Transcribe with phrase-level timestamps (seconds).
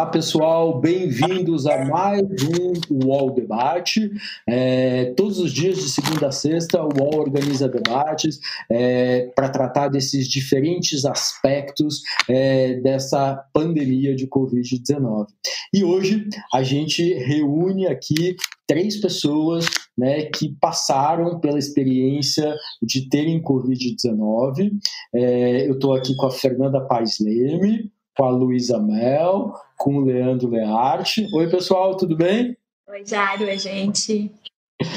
[0.00, 4.10] Olá, pessoal, bem-vindos a mais um UOL Debate.
[4.48, 9.88] É, todos os dias, de segunda a sexta, o UOL organiza debates é, para tratar
[9.88, 15.26] desses diferentes aspectos é, dessa pandemia de Covid-19.
[15.70, 19.66] E hoje a gente reúne aqui três pessoas
[19.98, 24.72] né, que passaram pela experiência de terem Covid-19.
[25.14, 30.04] É, eu estou aqui com a Fernanda Paes Leme com a Luísa Mel, com o
[30.04, 31.26] Leandro Learte.
[31.34, 32.56] Oi, pessoal, tudo bem?
[32.88, 34.32] Oi, Jairo, oi, gente.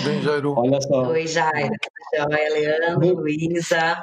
[0.04, 0.54] Bem, Jairo.
[0.58, 1.08] Olha só.
[1.08, 1.74] Oi, Jairo.
[2.30, 4.02] Oi, Leandro, Luísa.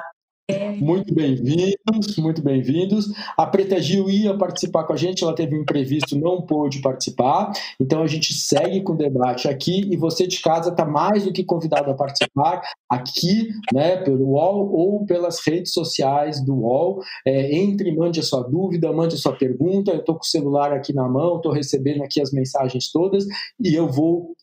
[0.79, 3.11] Muito bem-vindos, muito bem-vindos.
[3.37, 7.51] A Preta Gil ia participar com a gente, ela teve um imprevisto, não pôde participar.
[7.79, 11.31] Então a gente segue com o debate aqui e você de casa está mais do
[11.31, 17.01] que convidado a participar aqui, né, pelo UOL ou pelas redes sociais do UOL.
[17.25, 19.91] É, entre, mande a sua dúvida, mande a sua pergunta.
[19.91, 23.25] Eu estou com o celular aqui na mão, estou recebendo aqui as mensagens todas
[23.59, 24.33] e eu vou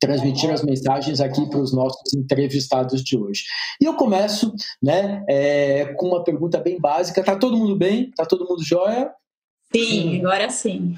[0.00, 3.44] transmitir as mensagens aqui para os nossos entrevistados de hoje.
[3.80, 7.24] E eu começo, né, é, com uma pergunta bem básica.
[7.24, 8.10] Tá todo mundo bem?
[8.16, 9.10] Tá todo mundo jóia?
[9.74, 10.96] Sim, agora sim.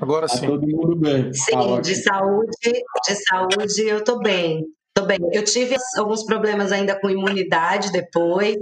[0.00, 0.46] Agora tá sim.
[0.46, 1.32] todo mundo bem.
[1.32, 2.72] Sim, tá de saúde,
[3.08, 4.64] de saúde eu tô bem.
[4.94, 5.18] Tô bem.
[5.32, 8.60] Eu tive alguns problemas ainda com imunidade depois.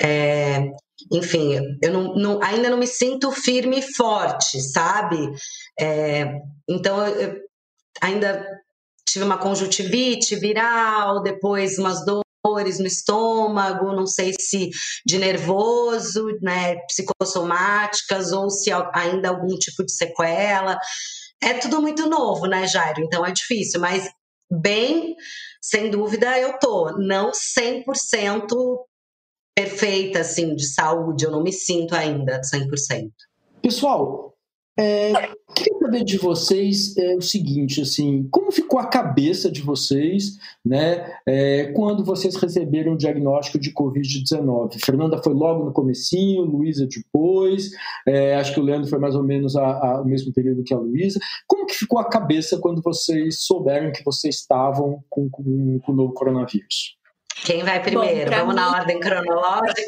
[0.00, 0.70] É,
[1.10, 5.16] enfim, eu não, não, ainda não me sinto firme e forte, sabe?
[5.78, 7.47] É, então, eu
[8.00, 8.46] ainda
[9.08, 14.70] tive uma conjuntivite viral, depois umas dores no estômago, não sei se
[15.04, 20.78] de nervoso, né, psicossomáticas ou se ainda algum tipo de sequela.
[21.42, 23.02] É tudo muito novo, né, Jairo?
[23.02, 24.08] Então é difícil, mas
[24.50, 25.14] bem,
[25.60, 28.46] sem dúvida eu tô, não 100%
[29.54, 33.10] perfeita assim de saúde, eu não me sinto ainda 100%.
[33.60, 34.37] Pessoal,
[34.78, 35.12] é,
[35.54, 41.18] queria saber de vocês é, o seguinte, assim, como ficou a cabeça de vocês, né,
[41.26, 44.78] é, quando vocês receberam o diagnóstico de Covid-19?
[44.84, 47.70] Fernanda foi logo no comecinho, Luísa depois,
[48.06, 50.72] é, acho que o Leandro foi mais ou menos a, a, o mesmo período que
[50.72, 51.18] a Luísa.
[51.46, 55.94] Como que ficou a cabeça quando vocês souberam que vocês estavam com, com, com o
[55.94, 56.96] novo coronavírus?
[57.44, 58.30] Quem vai primeiro?
[58.30, 58.60] Bom, Vamos mim...
[58.60, 59.82] na ordem cronológica?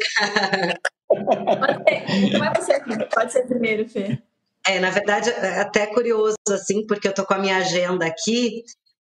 [1.07, 4.19] Pode ser, pode ser, pode ser primeiro, Fê.
[4.65, 8.63] É, na verdade, é até curioso, assim, porque eu tô com a minha agenda aqui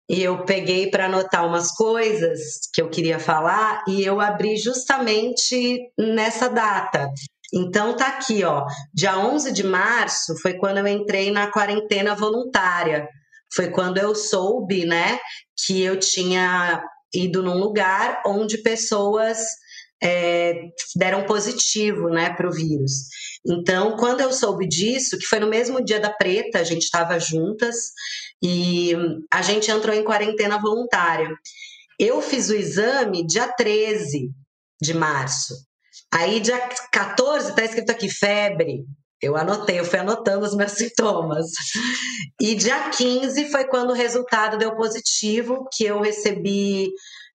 [0.10, 2.40] e eu peguei para anotar umas coisas
[2.74, 7.10] que eu queria falar e eu abri justamente nessa data.
[7.54, 13.08] Então tá aqui, ó, dia 11 de março foi quando eu entrei na quarentena voluntária.
[13.54, 15.18] Foi quando eu soube, né,
[15.66, 19.40] que eu tinha ido num lugar onde pessoas
[20.02, 22.92] é, deram positivo, né, para o vírus.
[23.46, 27.20] Então, quando eu soube disso, que foi no mesmo dia da preta, a gente estava
[27.20, 27.76] juntas
[28.44, 28.94] e
[29.32, 31.30] a gente entrou em quarentena voluntária.
[32.00, 34.30] Eu fiz o exame dia 13
[34.82, 35.56] de março.
[36.14, 36.60] Aí, dia
[36.92, 38.86] 14, está escrito aqui febre.
[39.20, 41.48] Eu anotei, eu fui anotando os meus sintomas.
[42.40, 46.88] E dia 15 foi quando o resultado deu positivo, que eu recebi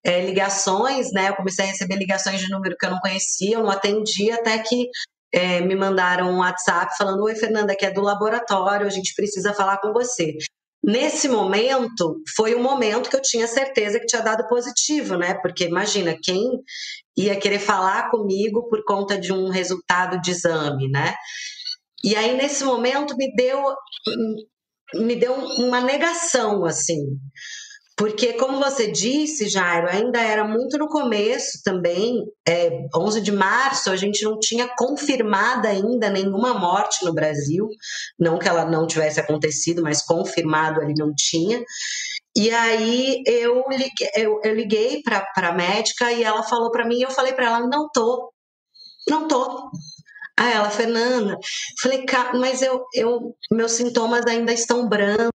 [0.05, 1.29] é, ligações, né?
[1.29, 4.59] Eu comecei a receber ligações de número que eu não conhecia, eu não atendia, até
[4.59, 4.89] que
[5.33, 9.55] é, me mandaram um WhatsApp falando: Oi, Fernanda, que é do laboratório, a gente precisa
[9.55, 10.37] falar com você.
[10.85, 15.35] Nesse momento, foi o momento que eu tinha certeza que tinha dado positivo, né?
[15.35, 16.43] Porque imagina, quem
[17.17, 21.15] ia querer falar comigo por conta de um resultado de exame, né?
[22.03, 23.63] E aí, nesse momento, me deu,
[24.95, 27.17] me deu uma negação, assim.
[27.97, 33.91] Porque, como você disse, Jairo, ainda era muito no começo também, é, 11 de março,
[33.91, 37.69] a gente não tinha confirmada ainda nenhuma morte no Brasil,
[38.19, 41.63] não que ela não tivesse acontecido, mas confirmado ali não tinha.
[42.35, 47.01] E aí eu liguei, eu, eu liguei para a médica e ela falou para mim,
[47.01, 48.33] eu falei para ela, não tô,
[49.09, 49.71] não tô.
[50.39, 51.37] Aí ela, Fernanda,
[51.83, 55.31] falei, mas eu, eu, meus sintomas ainda estão brandos.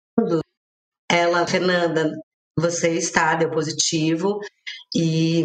[1.10, 2.12] Ela, Fernanda,
[2.57, 4.39] você está, deu positivo.
[4.95, 5.44] E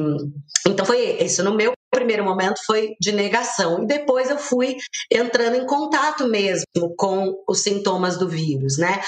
[0.66, 1.42] então foi isso.
[1.42, 3.82] No meu primeiro momento foi de negação.
[3.82, 4.76] E depois eu fui
[5.10, 6.64] entrando em contato mesmo
[6.96, 9.00] com os sintomas do vírus, né?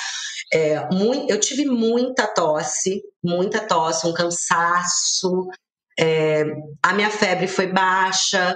[0.53, 5.49] É, muito, eu tive muita tosse, muita tosse, um cansaço.
[5.99, 6.45] É,
[6.83, 8.55] a minha febre foi baixa.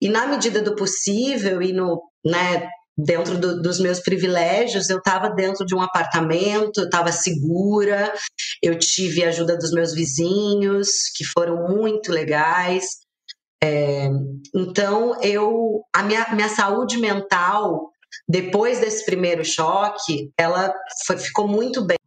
[0.00, 5.28] E na medida do possível e no, né, dentro do, dos meus privilégios, eu estava
[5.28, 8.12] dentro de um apartamento, estava segura,
[8.62, 12.84] eu tive a ajuda dos meus vizinhos, que foram muito legais.
[13.62, 14.08] É,
[14.54, 17.90] então, eu, a minha, minha saúde mental
[18.28, 20.72] depois desse primeiro choque, ela
[21.06, 21.98] foi, ficou muito bem.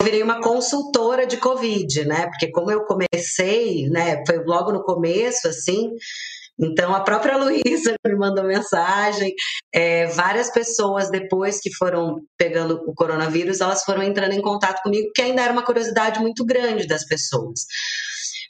[0.00, 2.26] Eu virei uma consultora de Covid, né?
[2.26, 4.22] Porque como eu comecei, né?
[4.26, 5.90] Foi logo no começo, assim.
[6.60, 9.32] Então, a própria Luísa me mandou mensagem.
[9.72, 15.10] É, várias pessoas, depois que foram pegando o coronavírus, elas foram entrando em contato comigo,
[15.14, 17.60] que ainda era uma curiosidade muito grande das pessoas.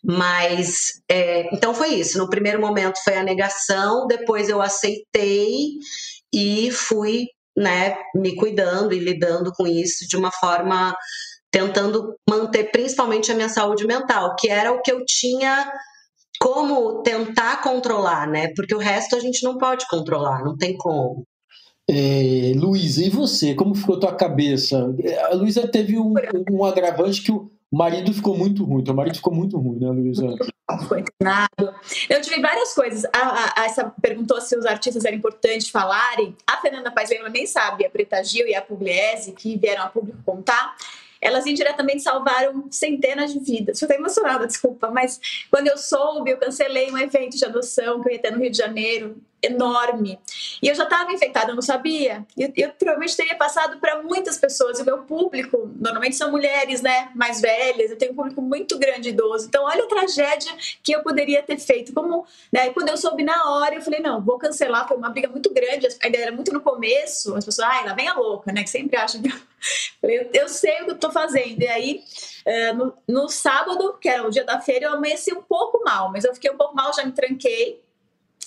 [0.03, 2.19] Mas, é, então foi isso.
[2.19, 5.73] No primeiro momento foi a negação, depois eu aceitei
[6.33, 7.27] e fui
[7.57, 10.97] né, me cuidando e lidando com isso de uma forma
[11.51, 15.71] tentando manter principalmente a minha saúde mental, que era o que eu tinha
[16.41, 18.53] como tentar controlar, né?
[18.55, 21.25] Porque o resto a gente não pode controlar, não tem como.
[21.91, 23.55] É, Luísa, e você?
[23.55, 24.95] Como ficou a tua cabeça?
[25.31, 26.13] A Luísa teve um,
[26.51, 28.85] um agravante que o marido ficou muito ruim.
[28.85, 30.27] Teu marido ficou muito ruim, né, Luísa?
[30.81, 31.75] Ficou internado.
[32.11, 33.07] Eu tive várias coisas.
[33.07, 36.37] A, a, a, essa perguntou se os artistas eram importantes falarem.
[36.47, 39.89] A Fernanda Paes Lema nem sabe, a Preta Gil e a Pugliese, que vieram a
[39.89, 40.77] público contar
[41.21, 43.81] elas indiretamente salvaram centenas de vidas.
[43.81, 45.21] Eu estou emocionada, desculpa, mas
[45.51, 48.51] quando eu soube, eu cancelei um evento de adoção que eu ia ter no Rio
[48.51, 50.19] de Janeiro, enorme.
[50.63, 52.27] E eu já estava infectada, eu não sabia.
[52.37, 54.79] Eu, eu provavelmente teria passado para muitas pessoas.
[54.79, 57.91] E o meu público, normalmente são mulheres, né, mais velhas.
[57.91, 59.47] Eu tenho um público muito grande idoso.
[59.47, 60.53] Então, olha a tragédia
[60.83, 61.93] que eu poderia ter feito.
[61.93, 64.89] Como, né, quando eu soube na hora, eu falei, não, vou cancelar.
[64.89, 65.89] Foi uma briga muito grande.
[66.03, 67.35] Ainda era muito no começo.
[67.37, 69.29] As pessoas, ai, lá vem a louca, né, que sempre acham que
[70.03, 71.63] eu, eu sei o que eu estou fazendo.
[71.63, 72.03] E aí,
[72.45, 76.11] uh, no, no sábado, que era o dia da feira, eu amanheci um pouco mal,
[76.11, 77.81] mas eu fiquei um pouco mal, já me tranquei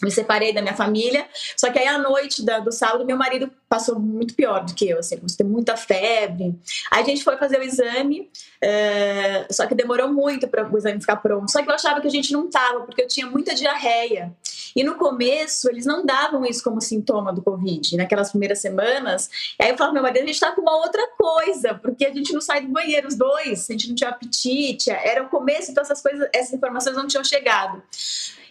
[0.01, 1.27] me separei da minha família.
[1.55, 4.89] Só que aí à noite da, do sábado, meu marido passou muito pior do que
[4.89, 6.55] eu, assim, ter muita febre.
[6.91, 8.29] Aí a gente foi fazer o exame,
[8.61, 11.51] é, só que demorou muito para o exame ficar pronto.
[11.51, 14.33] Só que eu achava que a gente não tava, porque eu tinha muita diarreia.
[14.75, 19.29] E no começo, eles não davam isso como sintoma do Covid, naquelas primeiras semanas.
[19.59, 22.13] E aí eu falava, meu marido, a gente tá com uma outra coisa, porque a
[22.13, 24.89] gente não sai do banheiro, os dois, a gente não tinha apetite.
[24.89, 27.81] Era o começo, então essas coisas, essas informações não tinham chegado.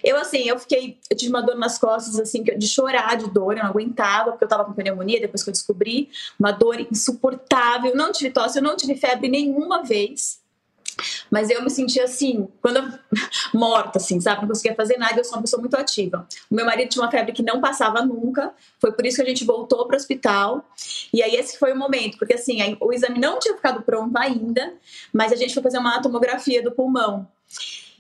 [0.03, 3.57] Eu, assim, eu fiquei, eu tive uma dor nas costas, assim, de chorar de dor,
[3.57, 6.09] eu não aguentava, porque eu tava com pneumonia, depois que eu descobri,
[6.39, 7.95] uma dor insuportável.
[7.95, 10.41] Não tive tosse, eu não tive febre nenhuma vez.
[11.31, 12.85] Mas eu me sentia assim, quando eu,
[13.55, 14.43] morta, assim, sabe?
[14.43, 16.27] Não conseguia fazer nada, eu sou uma pessoa muito ativa.
[16.51, 19.27] O meu marido tinha uma febre que não passava nunca, foi por isso que a
[19.27, 20.65] gente voltou para o hospital.
[21.13, 24.75] E aí esse foi o momento, porque assim, o exame não tinha ficado pronto ainda,
[25.13, 27.27] mas a gente foi fazer uma tomografia do pulmão.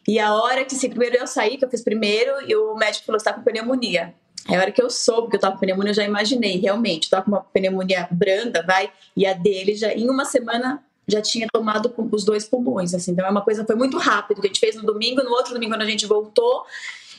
[0.06, 3.06] E a hora que, assim, primeiro eu saí, que eu fiz primeiro, e o médico
[3.06, 4.14] falou: você tá com pneumonia.
[4.48, 7.04] Aí a hora que eu soube que eu tava com pneumonia, eu já imaginei, realmente,
[7.04, 11.20] eu tava com uma pneumonia branda, vai, e a dele já, em uma semana, já
[11.20, 13.12] tinha tomado os dois pulmões, assim.
[13.12, 15.52] Então é uma coisa, foi muito rápido, que a gente fez no domingo, no outro
[15.52, 16.64] domingo, quando a gente voltou,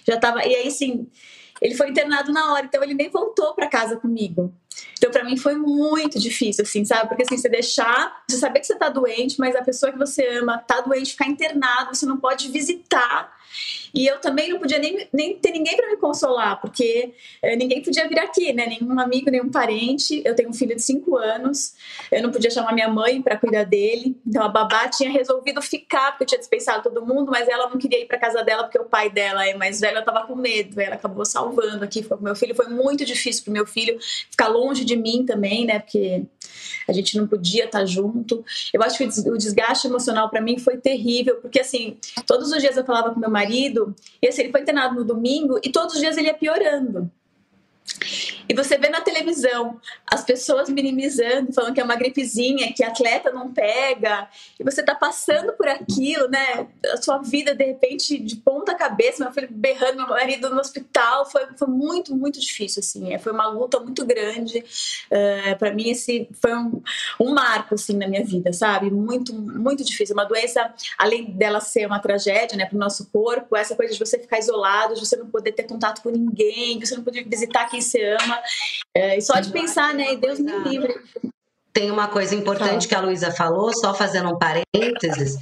[0.07, 1.07] já tava, e aí, assim,
[1.61, 4.51] ele foi internado na hora, então ele nem voltou para casa comigo.
[4.97, 7.07] Então, para mim foi muito difícil, assim, sabe?
[7.07, 10.25] Porque assim, você deixar, você saber que você tá doente, mas a pessoa que você
[10.37, 13.31] ama tá doente, ficar internado, você não pode visitar
[13.93, 17.81] e eu também não podia nem, nem ter ninguém para me consolar, porque é, ninguém
[17.81, 18.65] podia vir aqui, né?
[18.67, 20.21] Nenhum amigo, nenhum parente.
[20.25, 21.75] Eu tenho um filho de cinco anos,
[22.11, 24.17] eu não podia chamar minha mãe para cuidar dele.
[24.25, 27.77] Então a babá tinha resolvido ficar, porque eu tinha dispensado todo mundo, mas ela não
[27.77, 30.35] queria ir para casa dela porque o pai dela é mais velho, eu tava com
[30.35, 30.79] medo.
[30.79, 32.55] Ela acabou salvando aqui, foi com meu filho.
[32.55, 33.97] Foi muito difícil pro meu filho
[34.29, 35.79] ficar longe de mim também, né?
[35.79, 36.23] Porque
[36.87, 38.43] a gente não podia estar junto.
[38.73, 42.77] Eu acho que o desgaste emocional para mim foi terrível, porque assim, todos os dias
[42.77, 43.80] eu falava com meu marido,
[44.21, 47.11] e assim, ele foi internado no domingo e todos os dias ele ia piorando.
[48.47, 53.31] E você vê na televisão as pessoas minimizando, falando que é uma gripezinha, que atleta
[53.31, 54.27] não pega,
[54.59, 56.67] e você tá passando por aquilo, né?
[56.93, 61.29] A sua vida, de repente, de ponta cabeça, meu filho berrando, meu marido no hospital,
[61.29, 63.13] foi, foi muito, muito difícil, assim.
[63.13, 64.59] É, foi uma luta muito grande.
[65.09, 66.81] Uh, é, para mim, esse foi um,
[67.19, 68.89] um marco, assim, na minha vida, sabe?
[68.89, 70.13] Muito, muito difícil.
[70.13, 74.19] Uma doença, além dela ser uma tragédia, né, pro nosso corpo, essa coisa de você
[74.19, 77.63] ficar isolado, de você não poder ter contato com ninguém, de você não poder visitar
[77.71, 78.39] quem você ama.
[78.95, 80.15] É, e só de pensar, né?
[80.17, 80.93] Deus me livre.
[81.73, 85.37] Tem uma coisa importante que a Luísa falou, só fazendo um parênteses,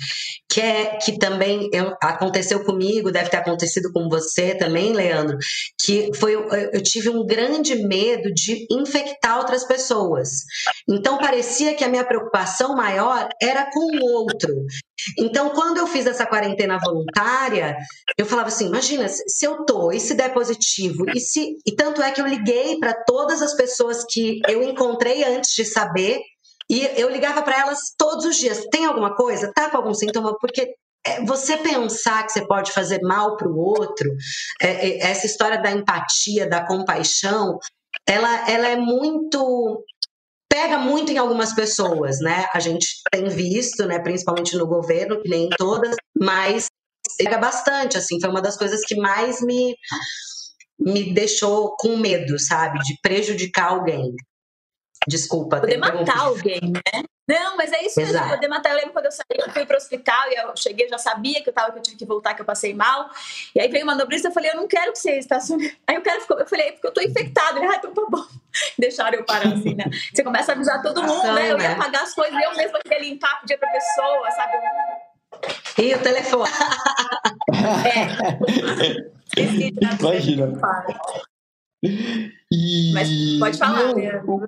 [0.51, 5.37] que é que também eu, aconteceu comigo, deve ter acontecido com você também, Leandro,
[5.79, 10.29] que foi eu tive um grande medo de infectar outras pessoas.
[10.89, 14.53] Então parecia que a minha preocupação maior era com o outro.
[15.17, 17.77] Então, quando eu fiz essa quarentena voluntária,
[18.17, 21.55] eu falava assim: imagina, se eu tô e se der positivo, e se.
[21.65, 25.65] E tanto é que eu liguei para todas as pessoas que eu encontrei antes de
[25.65, 26.19] saber,
[26.69, 29.51] e eu ligava para elas todos os dias: tem alguma coisa?
[29.53, 30.37] Tá com algum sintoma?
[30.39, 34.09] Porque é, você pensar que você pode fazer mal para o outro,
[34.61, 37.57] é, é, essa história da empatia, da compaixão,
[38.07, 39.83] ela, ela é muito
[40.51, 42.47] pega muito em algumas pessoas, né?
[42.53, 46.65] A gente tem visto, né, principalmente no governo, que nem todas, mas
[47.17, 49.75] pega bastante, assim, foi uma das coisas que mais me
[50.79, 54.15] me deixou com medo, sabe, de prejudicar alguém.
[55.07, 55.59] Desculpa.
[55.59, 57.03] Poder matar alguém, né?
[57.29, 58.71] Não, mas é isso mesmo, poder matar.
[58.71, 61.43] Eu lembro quando eu saí, eu fui para o hospital e eu cheguei, já sabia
[61.43, 63.07] que eu tava, que eu tive que voltar, que eu passei mal.
[63.53, 65.71] E aí veio uma nobrista, eu falei, eu não quero que você estacione.
[65.85, 67.59] Aí o cara ficou, eu falei, é porque eu tô infectado.
[67.59, 68.25] Ele, ah, então tá bom.
[68.79, 69.85] Deixaram eu parar assim, né?
[70.11, 71.51] Você começa a avisar todo mundo, Ação, né?
[71.51, 74.53] Eu ia pagar as coisas, eu mesma queria limpar, pedir pra pessoa, sabe?
[75.77, 76.49] E o telefone.
[77.85, 79.39] é.
[80.01, 80.59] Imagina.
[81.81, 82.91] E...
[82.93, 83.09] Mas
[83.39, 84.47] pode falar, Leandro,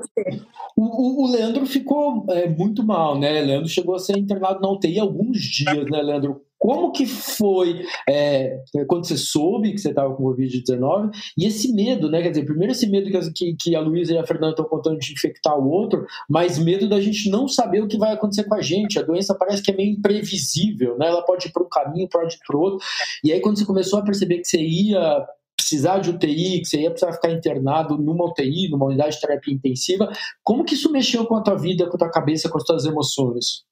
[0.75, 3.41] o, o, Leandro ficou é, muito mal, né?
[3.41, 6.41] Leandro chegou a ser internado na UTI alguns dias, né, Leandro?
[6.59, 12.09] Como que foi é, quando você soube que você estava com Covid-19 e esse medo,
[12.09, 12.21] né?
[12.21, 15.11] Quer dizer, primeiro esse medo que, que a Luísa e a Fernanda estão contando de
[15.11, 18.61] infectar o outro, mas medo da gente não saber o que vai acontecer com a
[18.61, 19.00] gente.
[19.00, 21.07] A doença parece que é meio imprevisível, né?
[21.07, 22.79] Ela pode ir para um caminho, pode ir para o outro.
[23.23, 25.25] E aí, quando você começou a perceber que você ia
[25.61, 29.53] precisar de UTI, que você ia precisar ficar internado numa UTI, numa unidade de terapia
[29.53, 30.11] intensiva,
[30.43, 32.85] como que isso mexeu com a tua vida, com a tua cabeça, com as tuas
[32.85, 33.63] emoções?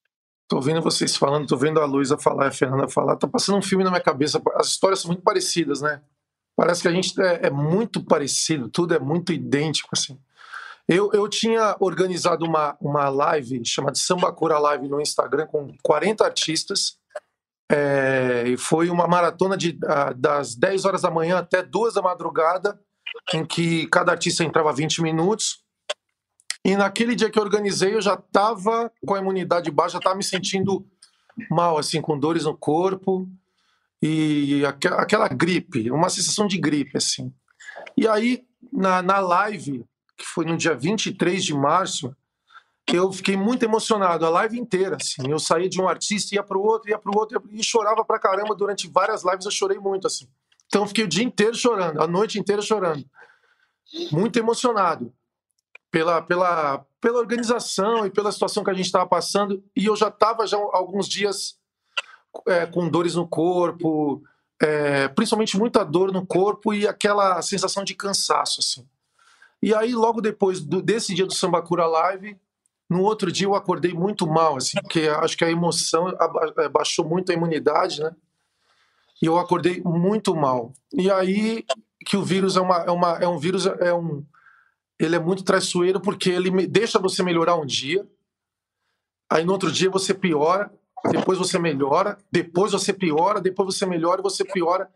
[0.47, 3.61] Tô vendo vocês falando, tô vendo a Luísa falar, a Fernanda falar, tá passando um
[3.61, 4.41] filme na minha cabeça.
[4.55, 6.01] As histórias são muito parecidas, né?
[6.55, 10.19] Parece que a gente é, é muito parecido, tudo é muito idêntico, assim.
[10.87, 16.98] Eu, eu tinha organizado uma, uma live chamada Sambacura Live no Instagram com 40 artistas
[17.71, 19.77] é, e foi uma maratona de,
[20.17, 22.79] das 10 horas da manhã até 2 da madrugada,
[23.33, 25.63] em que cada artista entrava 20 minutos.
[26.65, 30.15] E naquele dia que eu organizei, eu já estava com a imunidade baixa, já estava
[30.15, 30.85] me sentindo
[31.49, 33.29] mal, assim, com dores no corpo
[34.01, 37.33] e aquela gripe, uma sensação de gripe, assim.
[37.95, 39.85] E aí, na, na live,
[40.17, 42.15] que foi no dia 23 de março,
[42.95, 45.29] eu fiquei muito emocionado a live inteira, assim.
[45.29, 48.03] Eu saía de um artista, ia para o outro, ia para o outro, e chorava
[48.05, 49.45] pra caramba durante várias lives.
[49.45, 50.27] Eu chorei muito, assim.
[50.67, 53.03] Então, fiquei o dia inteiro chorando, a noite inteira chorando.
[54.11, 55.11] Muito emocionado
[55.91, 59.63] pela, pela, pela organização e pela situação que a gente estava passando.
[59.75, 61.57] E eu já estava já alguns dias
[62.47, 64.21] é, com dores no corpo,
[64.61, 68.87] é, principalmente muita dor no corpo e aquela sensação de cansaço, assim.
[69.61, 72.37] E aí, logo depois do, desse dia do Sambacura Live,
[72.89, 76.07] no outro dia eu acordei muito mal, assim, porque acho que a emoção
[76.57, 78.15] abaixou muito a imunidade, né?
[79.21, 80.73] E eu acordei muito mal.
[80.91, 81.65] E aí
[82.05, 84.25] que o vírus é, uma, é, uma, é um vírus, é um,
[84.97, 88.07] ele é muito traiçoeiro porque ele deixa você melhorar um dia,
[89.29, 90.71] aí no outro dia você piora,
[91.11, 94.89] depois você melhora, depois você piora, depois você melhora e você piora.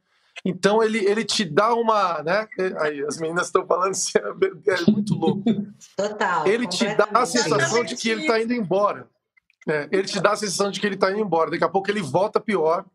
[0.46, 2.48] Então ele, ele te dá uma, né?
[2.82, 5.44] Aí as meninas estão falando assim, é, é muito louco.
[5.96, 6.46] Total.
[6.46, 9.08] Ele te dá a sensação de que ele está indo embora.
[9.68, 11.50] É, ele te dá a sensação de que ele está indo embora.
[11.50, 12.86] Daqui a pouco ele volta pior.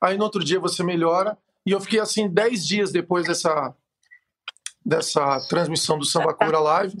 [0.00, 1.38] Aí no outro dia você melhora.
[1.64, 3.74] E eu fiquei assim 10 dias depois dessa
[4.84, 6.96] dessa transmissão do Samba Cura Live.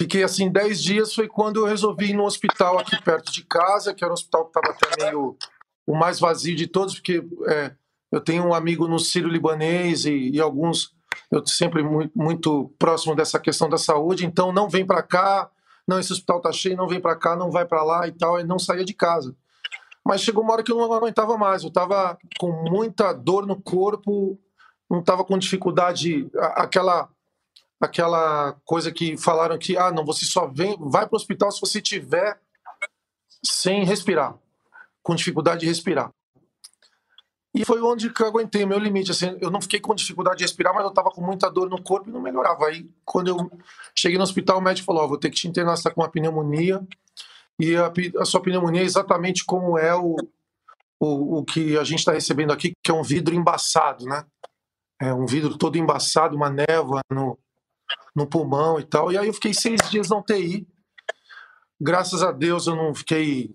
[0.00, 1.14] Fiquei assim 10 dias.
[1.14, 4.46] Foi quando eu resolvi ir no hospital aqui perto de casa, que era um hospital
[4.46, 5.36] que estava até meio
[5.86, 7.74] o mais vazio de todos, porque é,
[8.14, 10.94] eu tenho um amigo no Sírio-Libanês e, e, alguns,
[11.32, 15.50] eu sempre muito, muito próximo dessa questão da saúde, então não vem para cá,
[15.86, 18.38] não, esse hospital tá cheio, não vem para cá, não vai para lá e tal,
[18.38, 19.34] e não saía de casa.
[20.06, 23.60] Mas chegou uma hora que eu não aguentava mais, eu estava com muita dor no
[23.60, 24.38] corpo,
[24.88, 27.08] não estava com dificuldade, aquela
[27.80, 31.60] aquela coisa que falaram que ah, não, você só vem, vai para o hospital se
[31.60, 32.40] você tiver
[33.44, 34.38] sem respirar,
[35.02, 36.12] com dificuldade de respirar.
[37.54, 39.12] E foi onde que eu aguentei o meu limite.
[39.12, 41.80] Assim, eu não fiquei com dificuldade de respirar, mas eu estava com muita dor no
[41.80, 42.66] corpo e não melhorava.
[42.66, 43.50] Aí, quando eu
[43.96, 46.00] cheguei no hospital, o médico falou: oh, vou ter que te internar, você está com
[46.00, 46.84] uma pneumonia.
[47.60, 50.16] E a, a, sua pneumonia é exatamente como é o,
[50.98, 54.26] o, o que a gente está recebendo aqui, que é um vidro embaçado, né?
[55.00, 57.38] É um vidro todo embaçado, uma névoa no,
[58.16, 59.12] no pulmão e tal.
[59.12, 60.66] E aí eu fiquei seis dias na UTI.
[61.80, 63.54] Graças a Deus eu não fiquei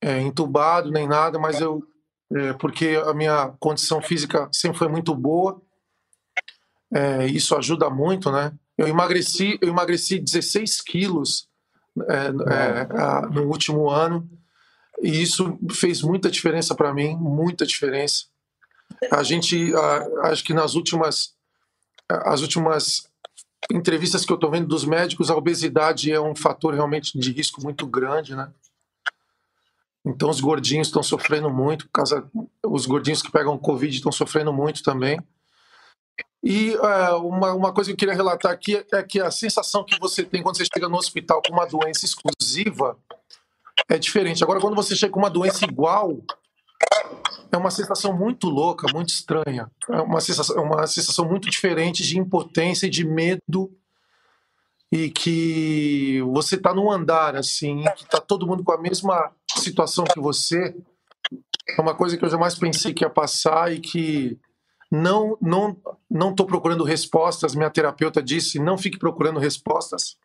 [0.00, 1.86] é, entubado nem nada, mas eu
[2.34, 5.60] é, porque a minha condição física sempre foi muito boa.
[6.92, 8.52] É, isso ajuda muito, né?
[8.76, 11.48] Eu emagreci, eu emagreci 16 quilos
[12.08, 14.28] é, é no último ano
[15.02, 18.24] e isso fez muita diferença para mim, muita diferença.
[19.10, 19.72] A gente,
[20.24, 21.34] acho que nas últimas,
[22.08, 23.08] as últimas
[23.72, 27.62] entrevistas que eu estou vendo dos médicos, a obesidade é um fator realmente de risco
[27.62, 28.50] muito grande, né?
[30.04, 32.28] Então os gordinhos estão sofrendo muito, por causa
[32.64, 35.20] os gordinhos que pegam Covid estão sofrendo muito também.
[36.42, 39.98] E é, uma, uma coisa que eu queria relatar aqui é que a sensação que
[40.00, 42.96] você tem quando você chega no hospital com uma doença exclusiva
[43.88, 44.42] é diferente.
[44.42, 46.16] Agora, quando você chega com uma doença igual,
[47.52, 49.70] é uma sensação muito louca, muito estranha.
[49.88, 53.70] É uma sensação, é uma sensação muito diferente de impotência e de medo.
[54.92, 59.30] E que você está num andar, assim, que está todo mundo com a mesma
[59.60, 60.74] situação que você.
[61.76, 64.38] É uma coisa que eu jamais pensei que ia passar e que
[64.90, 65.76] não não
[66.10, 67.54] não estou procurando respostas.
[67.54, 70.16] Minha terapeuta disse: não fique procurando respostas.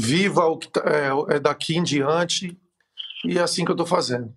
[0.00, 2.56] Viva o que tá, é, é daqui em diante.
[3.24, 4.34] E é assim que eu estou fazendo.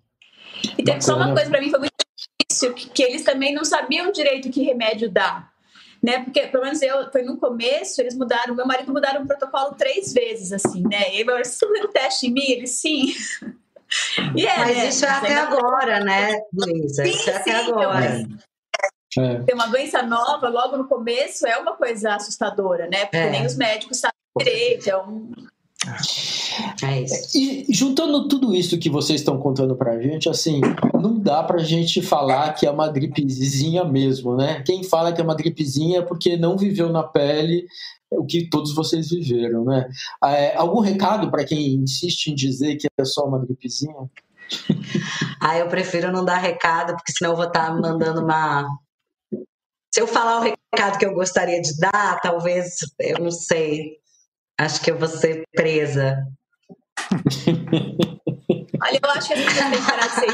[0.78, 1.92] E teve só uma coisa para mim foi muito
[2.40, 5.50] difícil, que, que, eles também não sabiam direito que remédio dá.
[6.02, 6.22] Né?
[6.22, 10.12] Porque, pelo menos eu, foi no começo, eles mudaram, meu marido mudaram o protocolo três
[10.12, 11.14] vezes, assim, né?
[11.14, 12.48] E eu, vocês estão teste em mim?
[12.48, 13.12] Ele, sim.
[14.36, 14.88] É, Mas né?
[14.88, 17.04] isso é até agora, né, Luísa?
[17.04, 18.26] Sim, isso é até sim, agora.
[19.18, 19.38] É.
[19.44, 23.06] Ter uma doença nova logo no começo é uma coisa assustadora, né?
[23.06, 23.30] Porque é.
[23.30, 25.30] nem os médicos sabem direito, é um,
[26.82, 27.38] é isso.
[27.38, 30.60] E juntando tudo isso que vocês estão contando pra gente, assim,
[30.94, 34.62] não dá pra gente falar que é uma gripezinha mesmo, né?
[34.64, 37.66] Quem fala que é uma gripezinha é porque não viveu na pele
[38.16, 39.88] o que todos vocês viveram, né?
[40.24, 43.94] É, algum recado para quem insiste em dizer que é só uma gripezinha?
[45.38, 48.66] Ah, eu prefiro não dar recado, porque senão eu vou estar tá mandando uma.
[49.94, 53.98] Se eu falar o recado que eu gostaria de dar, talvez, eu não sei,
[54.58, 56.26] Acho que eu vou ser presa.
[58.82, 60.26] Olha, eu acho que a gente tem que parar de ser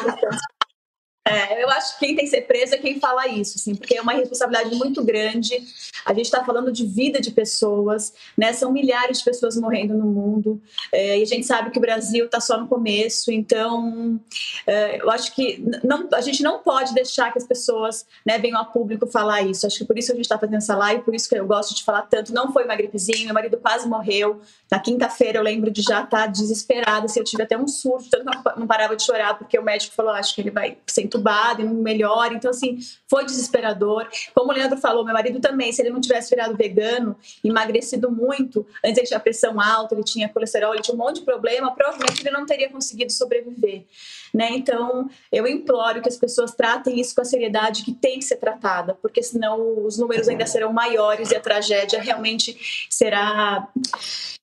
[1.24, 3.96] é, eu acho que quem tem que ser preso é quem fala isso, assim, porque
[3.96, 5.56] é uma responsabilidade muito grande.
[6.04, 8.52] A gente está falando de vida de pessoas, né?
[8.52, 10.60] São milhares de pessoas morrendo no mundo
[10.90, 13.30] é, e a gente sabe que o Brasil está só no começo.
[13.30, 14.20] Então,
[14.66, 18.58] é, eu acho que não, a gente não pode deixar que as pessoas né, venham
[18.58, 19.64] a público falar isso.
[19.64, 21.72] Acho que por isso a gente está fazendo essa live, por isso que eu gosto
[21.72, 22.34] de falar tanto.
[22.34, 24.40] Não foi uma gripezinha, meu marido quase morreu.
[24.68, 27.68] Na quinta-feira eu lembro de já estar tá desesperada, se assim, eu tive até um
[27.68, 28.24] surto, tanto
[28.56, 31.64] não parava de chorar porque o médico falou, acho que ele vai ser entubado e
[31.64, 32.32] não melhora.
[32.32, 34.08] Então, assim, foi desesperador.
[34.34, 38.66] Como o Leandro falou, meu marido também, se ele não tivesse virado vegano, emagrecido muito,
[38.84, 42.22] antes ele tinha pressão alta, ele tinha colesterol, ele tinha um monte de problema, provavelmente
[42.22, 43.84] ele não teria conseguido sobreviver.
[44.32, 44.48] Né?
[44.52, 48.36] Então, eu imploro que as pessoas tratem isso com a seriedade que tem que ser
[48.36, 53.68] tratada, porque senão os números ainda serão maiores e a tragédia realmente será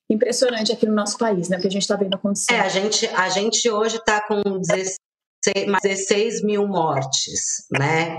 [0.08, 1.56] impressionante aqui no nosso país, né?
[1.56, 2.52] Porque a gente está vendo acontecer.
[2.52, 4.96] É, a gente, a gente hoje está com 16
[5.68, 8.18] mais 16 mil mortes, né?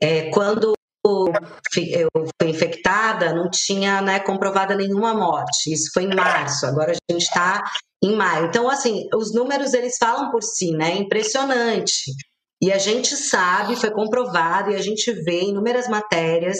[0.00, 0.74] É, quando
[1.06, 2.08] eu
[2.40, 5.72] fui infectada, não tinha né, comprovada nenhuma morte.
[5.72, 7.62] Isso foi em março, agora a gente está
[8.02, 8.46] em maio.
[8.46, 10.92] Então, assim, os números eles falam por si, né?
[10.92, 12.12] É impressionante.
[12.62, 16.58] E a gente sabe, foi comprovado, e a gente vê inúmeras matérias,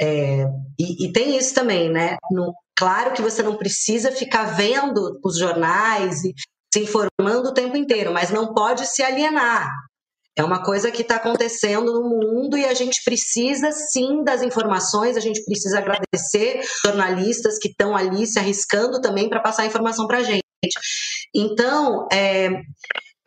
[0.00, 0.44] é,
[0.78, 2.16] e, e, tem isso também, né?
[2.30, 6.34] No, claro que você não precisa ficar vendo os jornais e
[6.72, 9.68] se informando o tempo inteiro, mas não pode se alienar.
[10.36, 15.16] É uma coisa que está acontecendo no mundo e a gente precisa sim das informações,
[15.16, 20.18] a gente precisa agradecer jornalistas que estão ali se arriscando também para passar informação para
[20.18, 20.44] a gente.
[21.34, 22.50] Então, é,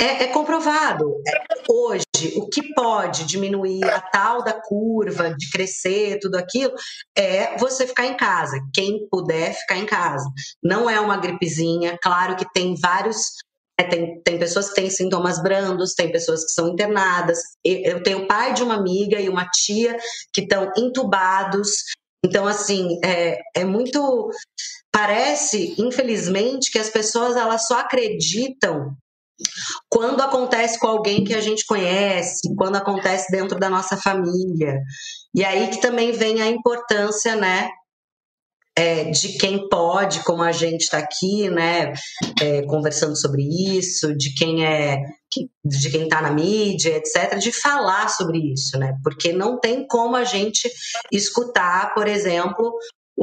[0.02, 1.16] é, é comprovado.
[1.28, 2.04] É, hoje,
[2.36, 6.74] o que pode diminuir a tal da curva de crescer, tudo aquilo,
[7.16, 8.60] é você ficar em casa.
[8.74, 10.28] Quem puder ficar em casa.
[10.64, 12.00] Não é uma gripezinha.
[12.02, 13.28] Claro que tem vários
[13.80, 17.40] é, tem, tem pessoas que têm sintomas brandos, tem pessoas que são internadas.
[17.64, 19.98] Eu tenho pai de uma amiga e uma tia
[20.34, 21.70] que estão entubados.
[22.24, 24.30] Então, assim, é, é muito.
[24.92, 28.96] Parece, infelizmente, que as pessoas elas só acreditam
[29.90, 34.80] quando acontece com alguém que a gente conhece, quando acontece dentro da nossa família.
[35.34, 37.70] E aí que também vem a importância, né,
[38.76, 41.94] é, de quem pode, como a gente está aqui, né,
[42.42, 44.98] é, conversando sobre isso, de quem é,
[45.64, 50.16] de quem está na mídia, etc, de falar sobre isso, né, porque não tem como
[50.16, 50.70] a gente
[51.12, 52.74] escutar, por exemplo,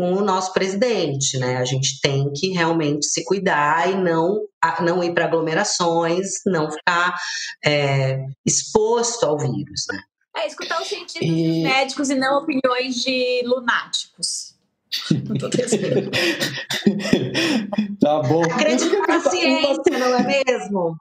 [0.01, 1.57] o nosso presidente, né?
[1.57, 4.43] A gente tem que realmente se cuidar e não,
[4.81, 7.17] não ir para aglomerações, não ficar
[7.65, 9.99] é, exposto ao vírus, né?
[10.37, 11.65] É, escutar os cientistas e...
[11.65, 14.57] médicos e não opiniões de lunáticos.
[18.01, 18.45] tá bom.
[18.45, 20.97] Acredita na ciência, não é mesmo?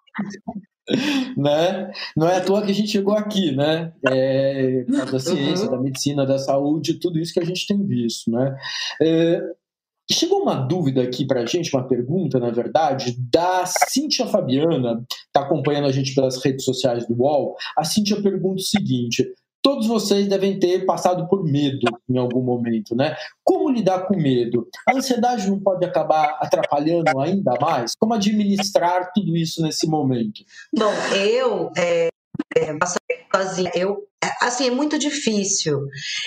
[1.38, 1.92] Né?
[2.16, 3.92] Não é à toa que a gente chegou aqui, né?
[4.08, 5.72] É, da ciência, uhum.
[5.72, 8.56] da medicina, da saúde, tudo isso que a gente tem visto, né?
[9.02, 9.42] É,
[10.10, 15.42] chegou uma dúvida aqui para a gente, uma pergunta, na verdade, da Cíntia Fabiana, está
[15.42, 17.56] acompanhando a gente pelas redes sociais do UOL.
[17.78, 19.26] A Cíntia pergunta o seguinte:
[19.68, 23.18] todos vocês devem ter passado por medo em algum momento, né?
[23.44, 24.66] Como lidar com medo?
[24.88, 27.92] A ansiedade não pode acabar atrapalhando ainda mais?
[28.00, 30.42] Como administrar tudo isso nesse momento?
[30.74, 32.08] Bom, eu é,
[32.58, 32.78] é,
[33.36, 34.08] sozinha, eu
[34.42, 35.82] assim é muito difícil.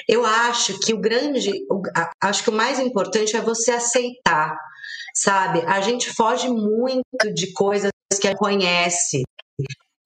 [0.06, 1.80] Eu acho que o grande, o,
[2.22, 4.54] acho que o mais importante é você aceitar,
[5.14, 5.62] sabe?
[5.66, 9.22] A gente foge muito de coisas que a conhece.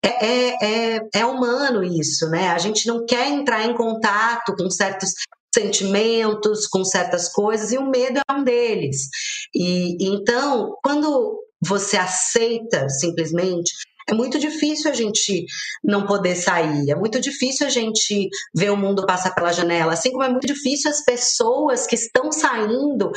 [0.04, 2.48] É, é, é, é humano isso, né?
[2.48, 5.10] A gente não quer entrar em contato com certos
[5.54, 9.08] sentimentos, com certas coisas, e o medo é um deles.
[9.54, 13.72] E então, quando você aceita simplesmente
[14.06, 15.46] é muito difícil a gente
[15.82, 20.10] não poder sair, é muito difícil a gente ver o mundo passar pela janela, assim
[20.10, 23.10] como é muito difícil as pessoas que estão saindo,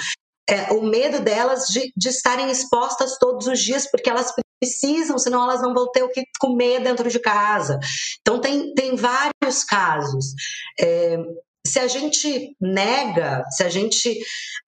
[0.50, 5.44] é, o medo delas de, de estarem expostas todos os dias, porque elas precisam, senão
[5.44, 7.80] elas não vão ter o que comer dentro de casa.
[8.22, 10.34] Então, tem, tem vários casos.
[10.80, 11.18] É,
[11.66, 14.18] se a gente nega, se a gente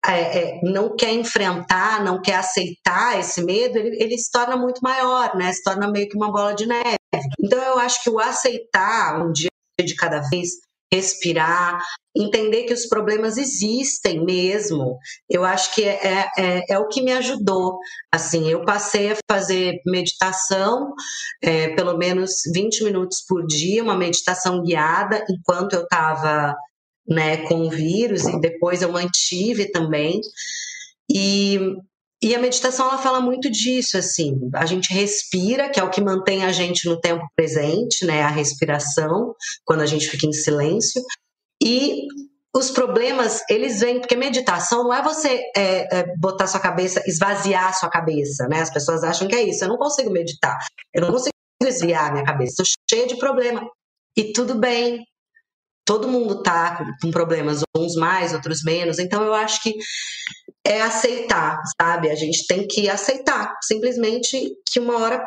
[0.05, 4.81] é, é, não quer enfrentar, não quer aceitar esse medo, ele, ele, se torna muito
[4.83, 5.53] maior, né?
[5.53, 6.97] Se torna meio que uma bola de neve.
[7.41, 9.49] Então eu acho que o aceitar um dia
[9.81, 10.51] de cada vez,
[10.93, 11.83] respirar,
[12.15, 17.13] entender que os problemas existem mesmo, eu acho que é, é, é o que me
[17.13, 17.79] ajudou.
[18.13, 20.93] Assim, eu passei a fazer meditação,
[21.43, 26.55] é, pelo menos 20 minutos por dia, uma meditação guiada, enquanto eu estava
[27.09, 30.21] né, com o vírus e depois eu mantive também.
[31.11, 31.59] E,
[32.23, 36.01] e a meditação ela fala muito disso, assim, a gente respira, que é o que
[36.01, 41.03] mantém a gente no tempo presente, né, a respiração, quando a gente fica em silêncio.
[41.61, 42.07] E
[42.55, 47.77] os problemas, eles vêm, porque meditação não é você é, é, botar sua cabeça, esvaziar
[47.77, 48.61] sua cabeça, né?
[48.61, 49.65] As pessoas acham que é isso.
[49.65, 50.59] Eu não consigo meditar,
[50.93, 53.67] eu não consigo esvaziar minha cabeça, estou cheia de problema.
[54.17, 55.03] E tudo bem,
[55.85, 58.99] todo mundo tá com problemas, uns mais, outros menos.
[58.99, 59.75] Então eu acho que
[60.67, 62.11] é aceitar, sabe?
[62.11, 65.23] A gente tem que aceitar, simplesmente que uma hora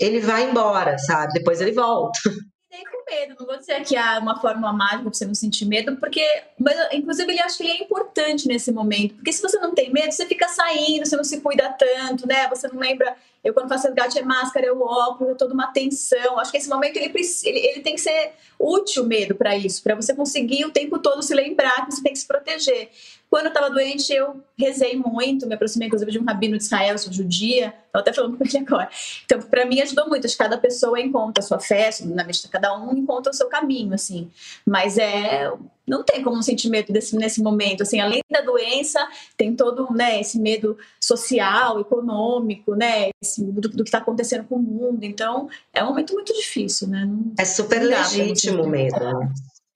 [0.00, 1.32] ele vai embora, sabe?
[1.34, 2.18] Depois ele volta.
[2.84, 5.96] com medo, não vou dizer que há uma fórmula mágica para você não sentir medo,
[5.96, 6.24] porque,
[6.58, 9.92] mas, inclusive, ele acho que ele é importante nesse momento, porque se você não tem
[9.92, 12.48] medo, você fica saindo, você não se cuida tanto, né?
[12.48, 15.66] Você não lembra eu, quando faço resgate, é máscara, é o óculos, é toda uma
[15.66, 16.36] atenção.
[16.40, 17.12] Acho que esse momento ele,
[17.44, 21.22] ele, ele tem que ser útil medo para isso, para você conseguir o tempo todo
[21.22, 22.90] se lembrar que você tem que se proteger.
[23.30, 26.98] Quando eu estava doente, eu rezei muito, me aproximei inclusive de um rabino de Israel,
[26.98, 28.90] sou judia, estou até falando com ele agora.
[29.24, 30.26] Então, para mim, ajudou muito.
[30.26, 33.46] Acho que cada pessoa encontra a sua fé, na mente cada um encontra o seu
[33.46, 34.28] caminho, assim.
[34.66, 35.52] Mas é
[35.86, 37.82] não tem como um sentimento desse, nesse momento.
[37.82, 43.84] Assim, além da doença, tem todo né, esse medo social, econômico, né, esse, do, do,
[43.84, 45.04] que está acontecendo com o mundo.
[45.04, 47.04] Então, é um momento muito difícil, né?
[47.04, 48.96] Não, é super legítimo o medo.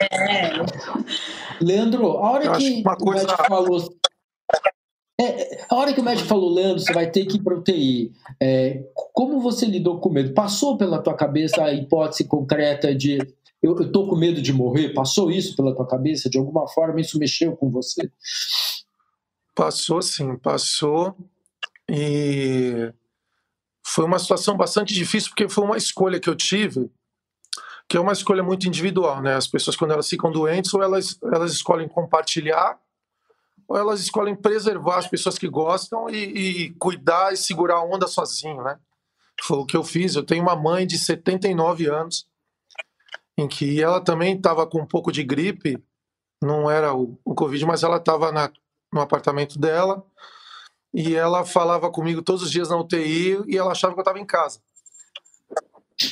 [0.01, 0.53] É.
[1.61, 3.27] Leandro, a hora que o coisa...
[3.27, 3.95] médico falou.
[5.21, 8.11] É, a hora que o médico falou, Leandro, você vai ter que ir para UTI.
[8.43, 10.33] É, como você lidou com o medo?
[10.33, 13.19] Passou pela tua cabeça a hipótese concreta de
[13.63, 14.95] eu, tô com medo de morrer?
[14.95, 16.31] Passou isso pela tua cabeça?
[16.31, 18.11] De alguma forma isso mexeu com você?
[19.55, 21.15] Passou sim, passou.
[21.91, 22.93] E
[23.85, 26.91] foi uma situação bastante difícil porque foi uma escolha que eu tive,
[27.87, 29.35] que é uma escolha muito individual, né?
[29.35, 32.79] As pessoas quando elas ficam doentes ou elas elas escolhem compartilhar
[33.69, 38.07] ou elas escolhem preservar as pessoas que gostam e, e cuidar e segurar a onda
[38.07, 38.79] sozinho, né?
[39.43, 40.15] Foi o que eu fiz.
[40.15, 42.30] Eu tenho uma mãe de 79 anos
[43.41, 45.83] em que ela também estava com um pouco de gripe,
[46.43, 48.31] não era o, o Covid, mas ela estava
[48.93, 50.05] no apartamento dela
[50.93, 54.19] e ela falava comigo todos os dias na UTI e ela achava que eu estava
[54.19, 54.61] em casa.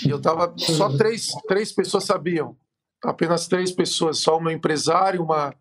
[0.05, 0.55] E eu estava.
[0.59, 2.57] Só três, três pessoas sabiam.
[3.05, 4.19] Apenas três pessoas.
[4.19, 5.55] Só o meu empresário, uma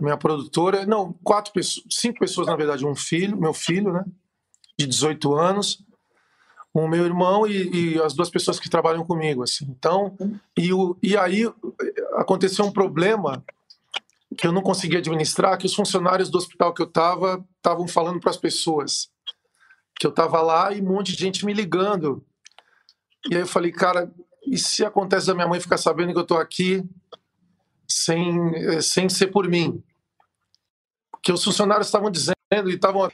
[0.00, 0.84] minha produtora.
[0.84, 1.86] Não, quatro pessoas.
[1.90, 2.86] Cinco pessoas, na verdade.
[2.86, 4.04] Um filho, meu filho, né?
[4.78, 5.82] De 18 anos
[6.74, 9.64] o meu irmão e, e, as duas pessoas que trabalham comigo, assim.
[9.70, 10.16] Então,
[10.58, 11.48] e, o, e aí
[12.16, 13.44] aconteceu um problema
[14.36, 18.18] que eu não conseguia administrar, que os funcionários do hospital que eu estava estavam falando
[18.18, 19.08] para as pessoas
[19.94, 22.26] que eu estava lá e um monte de gente me ligando.
[23.30, 24.12] E aí eu falei, cara,
[24.44, 26.82] e se acontece da minha mãe ficar sabendo que eu estou aqui
[27.86, 29.80] sem, sem ser por mim?
[31.22, 32.34] Que os funcionários estavam dizendo
[32.68, 33.08] e estavam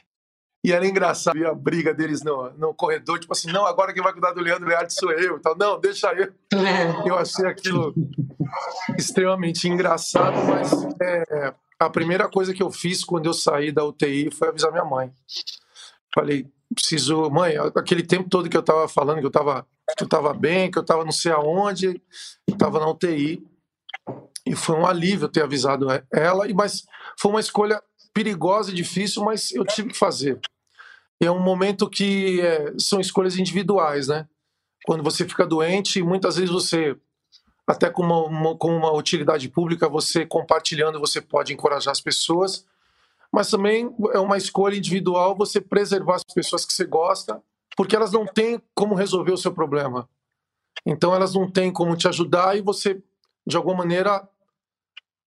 [0.63, 4.11] e era engraçado a briga deles no, no corredor, tipo assim, não, agora quem vai
[4.11, 5.37] cuidar do Leandro Learte sou eu.
[5.37, 6.31] Então, não, deixa eu.
[6.53, 7.09] É.
[7.09, 7.93] Eu achei aquilo
[8.95, 10.71] extremamente engraçado, mas
[11.01, 14.85] é, a primeira coisa que eu fiz quando eu saí da UTI foi avisar minha
[14.85, 15.11] mãe.
[16.13, 19.65] Falei, preciso, mãe, aquele tempo todo que eu tava falando que eu tava,
[19.97, 21.99] que eu tava bem, que eu tava não sei aonde,
[22.47, 23.43] eu tava na UTI.
[24.45, 26.83] E foi um alívio ter avisado ela, mas
[27.19, 27.81] foi uma escolha
[28.13, 30.39] perigosa e difícil, mas eu tive que fazer.
[31.19, 34.27] É um momento que é, são escolhas individuais, né?
[34.85, 36.95] Quando você fica doente, muitas vezes você,
[37.67, 42.65] até com uma, uma, com uma utilidade pública, você compartilhando, você pode encorajar as pessoas,
[43.31, 47.41] mas também é uma escolha individual você preservar as pessoas que você gosta,
[47.77, 50.09] porque elas não têm como resolver o seu problema.
[50.85, 53.01] Então elas não têm como te ajudar e você,
[53.45, 54.27] de alguma maneira,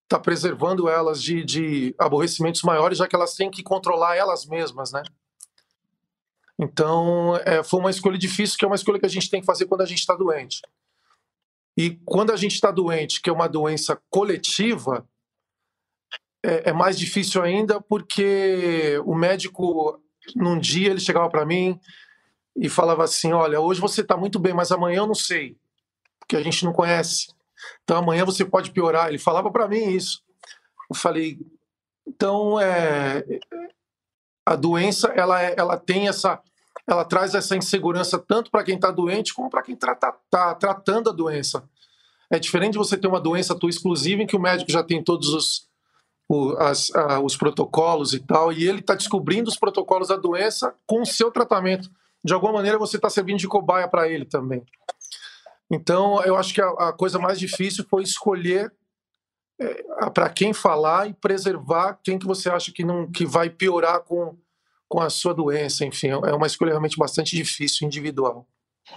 [0.05, 4.91] está preservando elas de, de aborrecimentos maiores, já que elas têm que controlar elas mesmas,
[4.91, 5.01] né?
[6.57, 9.45] Então, é, foi uma escolha difícil, que é uma escolha que a gente tem que
[9.45, 10.61] fazer quando a gente está doente.
[11.77, 15.05] E quando a gente está doente, que é uma doença coletiva,
[16.41, 20.01] é, é mais difícil ainda, porque o médico,
[20.35, 21.77] num dia, ele chegava para mim
[22.55, 25.57] e falava assim: Olha, hoje você está muito bem, mas amanhã eu não sei,
[26.19, 27.34] porque a gente não conhece.
[27.83, 29.09] Então amanhã você pode piorar.
[29.09, 30.21] Ele falava para mim isso.
[30.89, 31.39] Eu falei,
[32.07, 33.23] então é,
[34.45, 36.39] a doença ela, é, ela tem essa,
[36.87, 40.55] ela traz essa insegurança tanto para quem está doente como para quem está tá, tá
[40.55, 41.67] tratando a doença.
[42.29, 45.03] É diferente de você ter uma doença tua exclusiva em que o médico já tem
[45.03, 45.67] todos os,
[46.27, 50.73] o, as, a, os protocolos e tal, e ele está descobrindo os protocolos da doença
[50.85, 51.89] com o seu tratamento.
[52.23, 54.63] De alguma maneira você está servindo de cobaia para ele também.
[55.71, 58.71] Então, eu acho que a, a coisa mais difícil foi escolher
[59.59, 64.01] é, para quem falar e preservar quem que você acha que não que vai piorar
[64.01, 64.37] com,
[64.87, 65.85] com a sua doença.
[65.85, 68.47] Enfim, é uma escolha realmente bastante difícil, individual.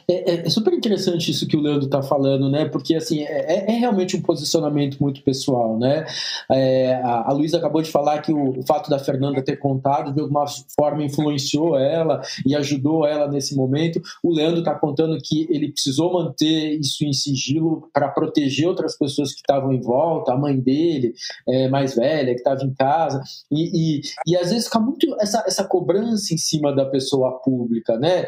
[0.06, 2.66] É, é, é, super interessante isso que o Leandro está falando, né?
[2.66, 6.04] Porque assim é, é, é, realmente um posicionamento muito pessoal, né?
[6.50, 10.12] É, a, a Luísa acabou de falar que o, o, fato da Fernanda ter contado
[10.12, 10.44] de alguma
[10.76, 14.00] forma influenciou ela e ajudou ela nesse momento.
[14.22, 19.32] O Leandro está contando que ele precisou manter isso em sigilo para proteger outras pessoas
[19.32, 21.14] que estavam em volta, a mãe dele,
[21.48, 25.44] é, mais velha, que estava em casa, e, e, e, às vezes fica muito essa,
[25.46, 28.26] essa cobrança em cima da pessoa pública, né?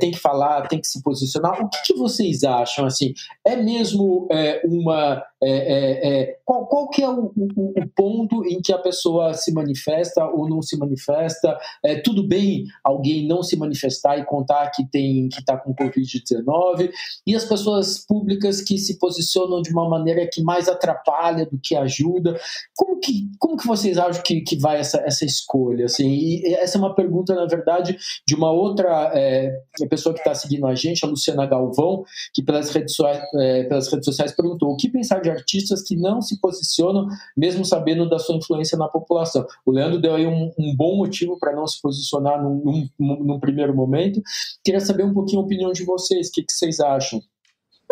[0.00, 1.62] tem que falar, tem que se posicionar.
[1.62, 2.86] O que, que vocês acham?
[2.86, 3.12] Assim,
[3.44, 8.44] é mesmo é, uma é, é, é, qual, qual que é o, o, o, ponto
[8.44, 11.56] em que a pessoa se manifesta ou não se manifesta?
[11.82, 16.90] É, tudo bem alguém não se manifestar e contar que tem que está com Covid-19
[17.26, 21.74] e as pessoas públicas que se posicionam de uma maneira que mais atrapalha do que
[21.74, 22.38] ajuda.
[22.76, 25.86] Como que, como que vocês acham que, que vai essa, essa escolha?
[25.86, 29.50] Assim, e essa é uma pergunta, na verdade, de uma outra é,
[29.88, 32.94] pessoa que está seguindo a gente, a Luciana Galvão, que pelas redes,
[33.38, 37.64] é, pelas redes sociais perguntou o que pensar de artistas que não se posicionam, mesmo
[37.64, 39.46] sabendo da sua influência na população.
[39.64, 43.40] O Leandro deu aí um, um bom motivo para não se posicionar num, num, num,
[43.40, 44.20] primeiro momento.
[44.64, 47.20] Queria saber um pouquinho a opinião de vocês, o que, que vocês acham?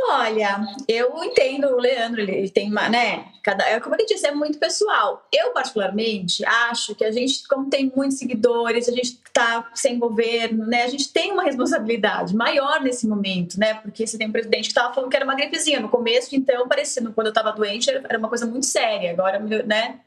[0.00, 3.26] Olha, eu entendo o Leandro, ele tem uma, né?
[3.42, 5.26] Cada, é como ele disse, é muito pessoal.
[5.32, 10.66] Eu, particularmente, acho que a gente, como tem muitos seguidores, a gente está sem governo,
[10.66, 10.84] né?
[10.84, 13.74] A gente tem uma responsabilidade maior nesse momento, né?
[13.74, 16.68] Porque você tem um presidente que estava falando que era uma gripezinha no começo, então,
[16.68, 19.10] parecendo quando eu estava doente, era uma coisa muito séria.
[19.10, 19.98] Agora, né?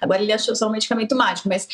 [0.00, 1.64] Agora ele achou só um medicamento mágico, mas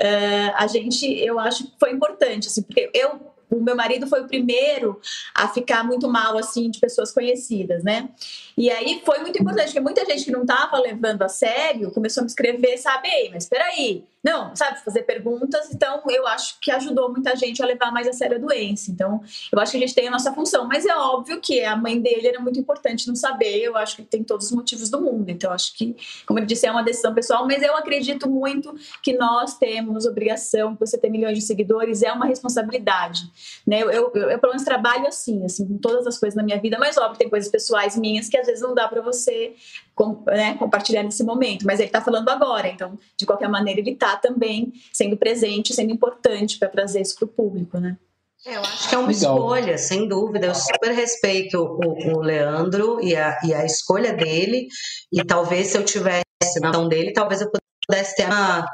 [0.00, 4.22] uh, a gente, eu acho que foi importante, assim, porque eu o meu marido foi
[4.22, 5.00] o primeiro
[5.34, 8.08] a ficar muito mal, assim, de pessoas conhecidas, né?
[8.56, 12.22] E aí foi muito importante, porque muita gente que não estava levando a sério começou
[12.22, 15.74] a me escrever, sabe, Ei, mas aí não, sabe, fazer perguntas.
[15.74, 18.90] Então, eu acho que ajudou muita gente a levar mais a sério a doença.
[18.90, 20.68] Então, eu acho que a gente tem a nossa função.
[20.68, 23.58] Mas é óbvio que a mãe dele era muito importante não saber.
[23.58, 25.28] Eu acho que tem todos os motivos do mundo.
[25.28, 27.44] Então, acho que, como ele disse, é uma decisão pessoal.
[27.46, 32.26] Mas eu acredito muito que nós temos obrigação, você ter milhões de seguidores é uma
[32.26, 33.22] responsabilidade.
[33.66, 33.82] Né?
[33.82, 36.60] Eu, eu, eu, eu pelo menos, trabalho assim, assim, com todas as coisas na minha
[36.60, 36.78] vida.
[36.78, 39.54] Mas, óbvio, tem coisas pessoais minhas que às vezes não dá para você
[39.94, 41.66] com, né, compartilhar nesse momento.
[41.66, 42.68] Mas ele está falando agora.
[42.68, 47.24] Então, de qualquer maneira, ele está também sendo presente, sendo importante para trazer isso para
[47.24, 47.96] o público, né?
[48.44, 49.36] É, eu acho que é uma Legal.
[49.36, 50.46] escolha, sem dúvida.
[50.46, 54.66] Eu super respeito o, o Leandro e a, e a, escolha dele.
[55.12, 56.24] E talvez se eu tivesse
[56.60, 57.50] na mão dele, talvez eu
[57.86, 58.66] pudesse ter, uma,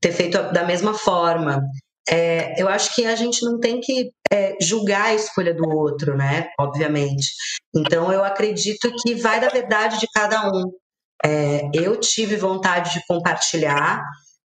[0.00, 1.62] ter feito da mesma forma.
[2.08, 6.16] É, eu acho que a gente não tem que é, julgar a escolha do outro,
[6.16, 6.48] né?
[6.58, 7.32] Obviamente.
[7.74, 10.70] Então, eu acredito que vai da verdade de cada um.
[11.24, 14.02] É, eu tive vontade de compartilhar,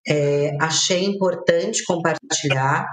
[0.07, 2.87] é, achei importante compartilhar.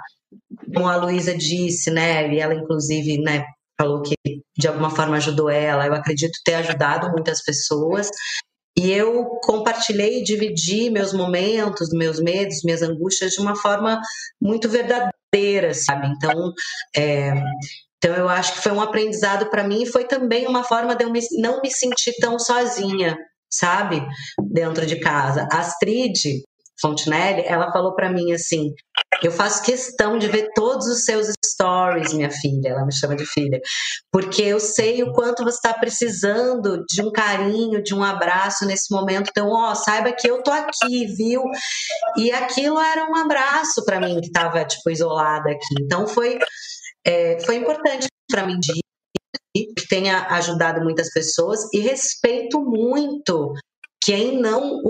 [0.75, 3.47] Como a Luísa disse, né, e ela inclusive né,
[3.81, 4.15] falou que
[4.59, 8.09] de alguma forma ajudou ela, eu acredito ter ajudado muitas pessoas.
[8.79, 14.01] E eu compartilhei e dividi meus momentos, meus medos, minhas angústias de uma forma
[14.41, 16.07] muito verdadeira, sabe?
[16.07, 16.53] Então,
[16.97, 17.33] é,
[17.97, 21.03] então eu acho que foi um aprendizado para mim e foi também uma forma de
[21.03, 23.19] eu me, não me sentir tão sozinha,
[23.53, 24.01] sabe?
[24.53, 25.49] Dentro de casa.
[25.51, 26.45] Astrid
[26.81, 28.73] Fontenelle, ela falou para mim assim:
[29.23, 32.69] eu faço questão de ver todos os seus stories, minha filha.
[32.69, 33.61] Ela me chama de filha,
[34.13, 38.93] porque eu sei o quanto você está precisando de um carinho, de um abraço nesse
[38.93, 39.31] momento.
[39.31, 41.43] Então, ó, saiba que eu tô aqui, viu?
[42.17, 45.75] E aquilo era um abraço para mim que estava tipo isolada aqui.
[45.81, 46.39] Então foi
[47.05, 48.73] é, foi importante para mim de
[49.55, 53.53] que tenha ajudado muitas pessoas e respeito muito
[54.01, 54.81] quem não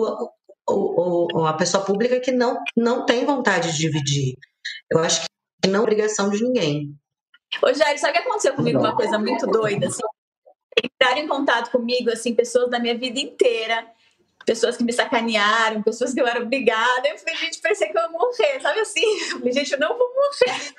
[0.69, 4.37] o, o, a pessoa pública que não, não tem vontade de dividir.
[4.91, 5.23] Eu acho
[5.63, 6.95] que não é obrigação de ninguém.
[7.63, 8.79] Ô, Jair, sabe que aconteceu comigo?
[8.79, 10.03] Uma coisa muito doida, assim.
[10.83, 13.87] Entraram em contato comigo, assim, pessoas da minha vida inteira,
[14.45, 17.09] pessoas que me sacanearam, pessoas que eu era obrigada.
[17.09, 19.21] Eu falei, gente, parecia que eu ia morrer, sabe assim?
[19.31, 20.75] Eu falei, gente, eu não vou morrer.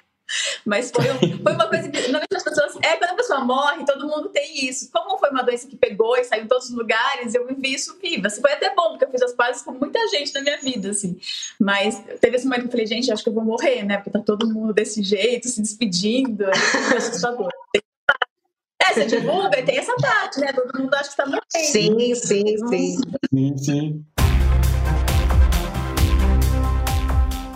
[0.65, 4.07] Mas foi, foi uma coisa que, normalmente as pessoas, é quando a pessoa morre, todo
[4.07, 4.89] mundo tem isso.
[4.91, 7.97] Como foi uma doença que pegou e saiu em todos os lugares, eu vivi isso
[8.01, 8.27] viva.
[8.27, 10.91] Assim, foi até bom, porque eu fiz as pazes com muita gente na minha vida,
[10.91, 11.19] assim.
[11.59, 13.97] Mas teve esse momento que eu falei, gente, acho que eu vou morrer, né?
[13.97, 17.49] Porque tá todo mundo desse jeito, se despedindo, é assustador.
[18.81, 20.53] É, você divulga e tem essa parte, né?
[20.53, 21.43] Todo mundo acha que tá morrendo.
[21.51, 22.97] Sim, sim, sim.
[23.31, 24.05] Sim, sim.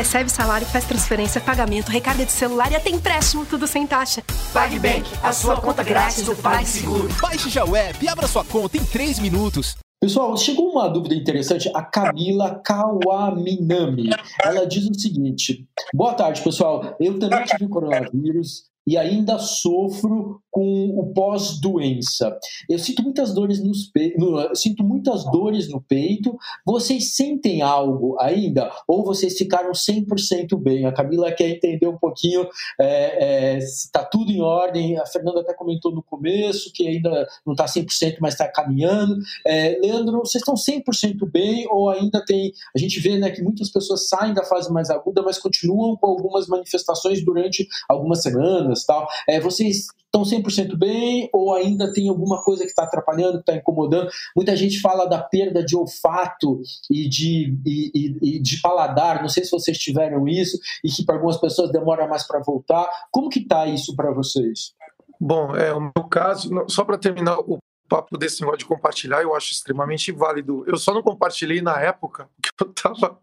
[0.00, 4.22] Recebe salário, faz transferência, pagamento, recarga de celular e até empréstimo, tudo sem taxa.
[4.50, 7.06] PagBank, a sua conta grátis do PagSeguro.
[7.20, 9.76] Baixe já o app e abra sua conta em 3 minutos.
[10.00, 14.08] Pessoal, chegou uma dúvida interessante, a Camila Kawaminami.
[14.42, 16.96] Ela diz o seguinte: Boa tarde, pessoal.
[16.98, 22.36] Eu também tive coronavírus e ainda sofro com o pós-doença.
[22.68, 24.16] Eu sinto muitas dores nos pe...
[24.18, 24.52] no...
[24.52, 26.36] sinto muitas dores no peito.
[26.66, 28.68] Vocês sentem algo ainda?
[28.88, 30.86] Ou vocês ficaram 100% bem?
[30.86, 32.48] A Camila quer entender um pouquinho
[32.80, 34.98] é, é, se está tudo em ordem.
[34.98, 39.16] A Fernanda até comentou no começo que ainda não está 100%, mas está caminhando.
[39.46, 42.52] É, Leandro, vocês estão 100% bem ou ainda tem...
[42.74, 46.08] A gente vê né, que muitas pessoas saem da fase mais aguda, mas continuam com
[46.08, 49.06] algumas manifestações durante algumas semanas, tal.
[49.28, 53.54] É, vocês estão 100% bem ou ainda tem alguma coisa que está atrapalhando, que está
[53.54, 54.10] incomodando?
[54.34, 59.28] Muita gente fala da perda de olfato e de, e, e, e de paladar, não
[59.28, 62.88] sei se vocês tiveram isso, e que para algumas pessoas demora mais para voltar.
[63.10, 64.72] Como que está isso para vocês?
[65.20, 67.58] Bom, é, o meu caso, só para terminar o
[67.90, 70.64] papo desse negócio de compartilhar, eu acho extremamente válido.
[70.66, 73.18] Eu só não compartilhei na época, porque eu estava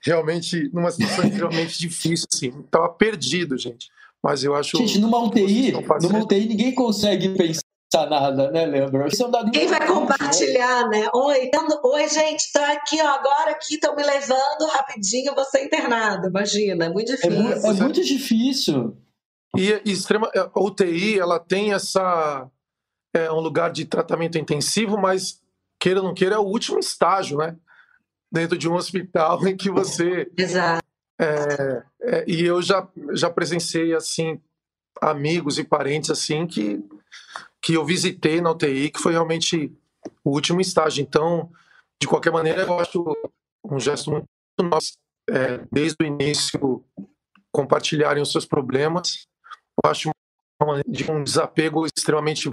[0.00, 3.90] realmente numa situação extremamente difícil, assim, estava perdido, gente.
[4.24, 4.78] Mas eu acho.
[4.78, 9.06] Gente, numa UTI, numa UTI ninguém consegue pensar nada, né, Leandro?
[9.06, 11.10] Isso é um dado Quem vai compartilhar, né?
[11.12, 11.50] Oi,
[11.84, 16.26] oi, gente, tô aqui, ó, agora aqui estão me levando rapidinho, eu vou ser internado.
[16.26, 17.66] Imagina, é muito é difícil.
[17.66, 18.96] É, é muito difícil.
[19.58, 22.48] E, e extrema, a UTI, ela tem essa.
[23.14, 25.38] É um lugar de tratamento intensivo, mas
[25.78, 27.58] queira ou não queira, é o último estágio, né?
[28.32, 30.32] Dentro de um hospital em que você.
[30.34, 30.82] Exato.
[31.20, 34.40] É, é, e eu já, já presenciei assim
[35.00, 36.82] amigos e parentes assim que
[37.64, 39.72] que eu visitei na UTI, que foi realmente
[40.22, 41.00] o último estágio.
[41.00, 41.50] Então,
[41.98, 43.02] de qualquer maneira, eu acho
[43.64, 44.26] um gesto muito
[44.62, 44.92] nosso,
[45.30, 46.84] é, desde o início,
[47.50, 49.26] compartilharem os seus problemas.
[49.82, 50.10] Eu acho
[50.62, 52.52] uma, de um desapego extremamente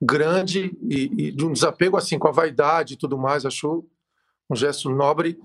[0.00, 3.44] grande e, e, de um desapego assim com a vaidade e tudo mais.
[3.44, 3.84] Acho
[4.52, 5.38] um gesto nobre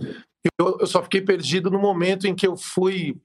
[0.58, 3.20] eu, eu só fiquei perdido no momento em que eu fui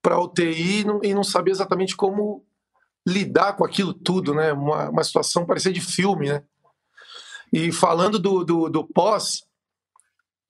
[0.00, 2.44] para a UTI e não, e não, sabia exatamente como
[3.06, 4.52] lidar com aquilo tudo, né?
[4.52, 6.42] Uma, uma situação parecia de filme, né?
[7.52, 9.44] E falando do, do, do pós,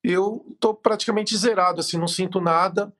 [0.03, 2.93] eu tô praticamente zerado, assim, não sinto nada,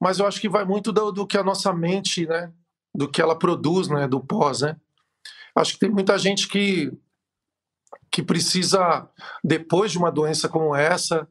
[0.00, 2.52] mas eu acho que vai muito do, do que a nossa mente, né?
[2.94, 4.08] Do que ela produz, né?
[4.08, 4.76] Do pós, né?
[5.54, 6.92] Acho que tem muita gente que
[8.10, 9.08] que precisa
[9.42, 11.28] depois de uma doença como essa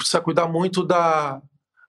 [0.00, 1.42] precisa cuidar muito da,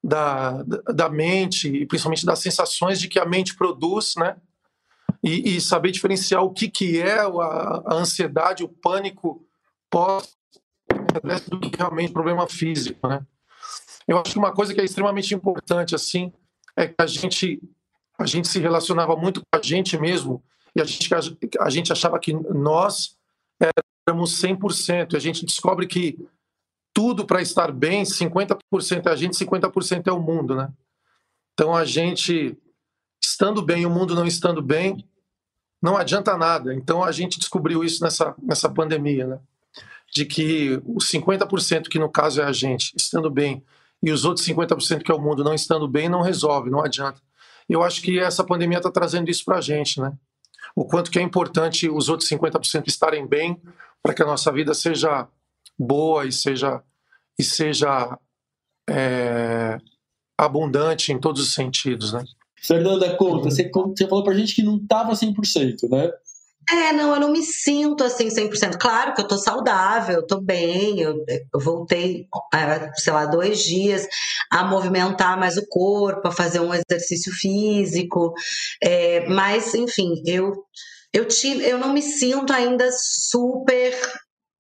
[0.04, 0.64] da,
[0.94, 4.36] da mente e principalmente das sensações de que a mente produz, né?
[5.24, 9.46] E, e saber diferenciar o que, que é a, a ansiedade, o pânico
[9.90, 10.36] pós
[11.48, 13.26] do que realmente problema físico, né?
[14.08, 16.34] Eu acho que uma coisa que é extremamente importante assim
[16.76, 17.62] é que a gente
[18.18, 20.44] a gente se relacionava muito com a gente mesmo
[20.76, 21.10] e a gente
[21.60, 23.16] a gente achava que nós
[24.08, 26.18] éramos 100% e a gente descobre que
[26.94, 30.72] tudo para estar bem, 50% é a gente, 50% é o mundo, né?
[31.54, 32.58] Então a gente
[33.24, 35.08] estando bem, o mundo não estando bem,
[35.82, 36.74] não adianta nada.
[36.74, 39.40] Então a gente descobriu isso nessa, nessa pandemia, né?
[40.14, 43.64] De que os 50% que no caso é a gente estando bem
[44.04, 47.22] e os outros 50% que é o mundo não estando bem não resolve, não adianta.
[47.70, 50.12] Eu acho que essa pandemia está trazendo isso para a gente, né?
[50.76, 53.62] O quanto que é importante os outros 50% estarem bem
[54.04, 55.28] para que a nossa vida seja
[55.78, 56.82] boa e seja
[57.40, 58.18] e seja
[58.90, 59.78] é,
[60.38, 62.24] abundante em todos os sentidos, né?
[62.62, 66.12] Fernanda, conta, você, você falou pra gente que não estava 100%, né?
[66.70, 68.78] É, não, eu não me sinto assim 100%.
[68.80, 71.16] Claro que eu tô saudável, eu tô bem, eu,
[71.54, 72.28] eu voltei,
[72.96, 74.08] sei lá, dois dias
[74.50, 78.34] a movimentar mais o corpo, a fazer um exercício físico,
[78.82, 80.54] é, mas, enfim, eu,
[81.14, 83.94] eu, tive, eu não me sinto ainda super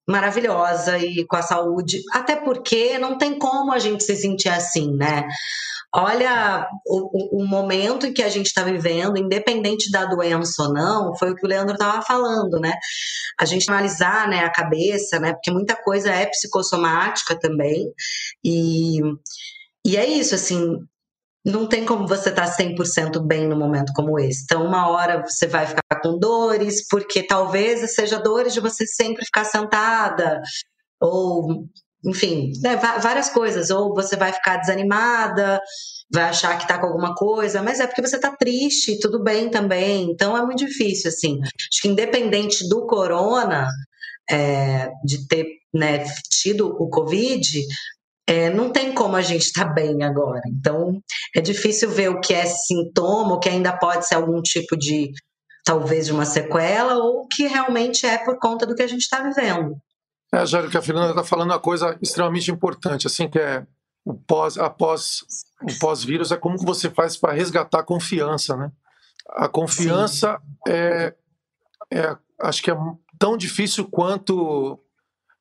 [0.08, 4.95] maravilhosa e com a saúde, até porque não tem como a gente se sentir assim,
[4.95, 5.28] né?
[5.93, 11.16] Olha o, o, momento em que a gente está vivendo, independente da doença ou não,
[11.18, 12.74] foi o que o Leandro estava falando, né?
[13.38, 15.34] A gente analisar né, a cabeça, né?
[15.34, 17.91] Porque muita coisa é psicossomática também.
[18.41, 19.02] E,
[19.86, 20.78] e é isso, assim,
[21.46, 24.44] não tem como você estar tá 100% bem no momento como esse.
[24.44, 29.26] Então, uma hora você vai ficar com dores, porque talvez seja dores de você sempre
[29.26, 30.42] ficar sentada,
[31.00, 31.66] ou
[32.06, 33.70] enfim, né, várias coisas.
[33.70, 35.60] Ou você vai ficar desanimada,
[36.12, 39.50] vai achar que tá com alguma coisa, mas é porque você tá triste, tudo bem
[39.50, 40.10] também.
[40.12, 41.39] Então é muito difícil, assim.
[41.42, 43.68] Acho que independente do corona,
[44.30, 47.66] é, de ter né, tido o Covid,
[48.28, 50.41] é, não tem como a gente estar tá bem agora.
[50.47, 51.01] Então
[51.36, 55.11] é difícil ver o que é sintoma, o que ainda pode ser algum tipo de
[55.63, 59.01] talvez de uma sequela, ou o que realmente é por conta do que a gente
[59.01, 59.76] está vivendo.
[60.34, 63.65] É, Jairo, que a Fernanda está falando uma coisa extremamente importante, assim, que é
[64.03, 65.24] o pós, após
[65.61, 68.72] o pós-vírus, é como que você faz para resgatar a confiança, né?
[69.30, 71.13] A confiança é,
[71.91, 72.76] é, acho que é
[73.19, 74.80] tão difícil quanto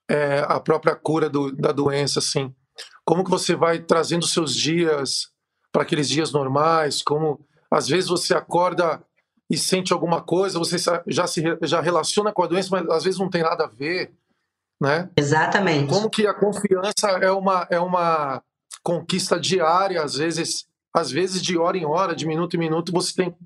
[0.09, 2.55] é, a própria cura do, da doença, assim.
[3.05, 5.29] Como que você vai trazendo seus dias
[5.73, 7.03] para aqueles dias normais?
[7.03, 9.03] Como às vezes você acorda
[9.49, 10.77] e sente alguma coisa, você
[11.07, 14.13] já se já relaciona com a doença, mas às vezes não tem nada a ver
[14.81, 15.11] né?
[15.17, 15.93] Exatamente.
[15.93, 18.43] Como que a confiança é uma, é uma
[18.83, 23.15] conquista diária, às vezes, às vezes de hora em hora, de minuto em minuto, você
[23.15, 23.37] tem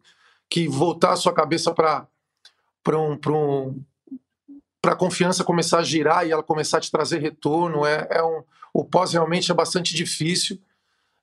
[0.49, 2.07] que voltar a sua cabeça para
[2.83, 3.83] para um, um,
[4.85, 7.87] a confiança começar a girar e ela começar a te trazer retorno.
[7.87, 8.45] É, é um,
[8.75, 10.59] o pós realmente é bastante difícil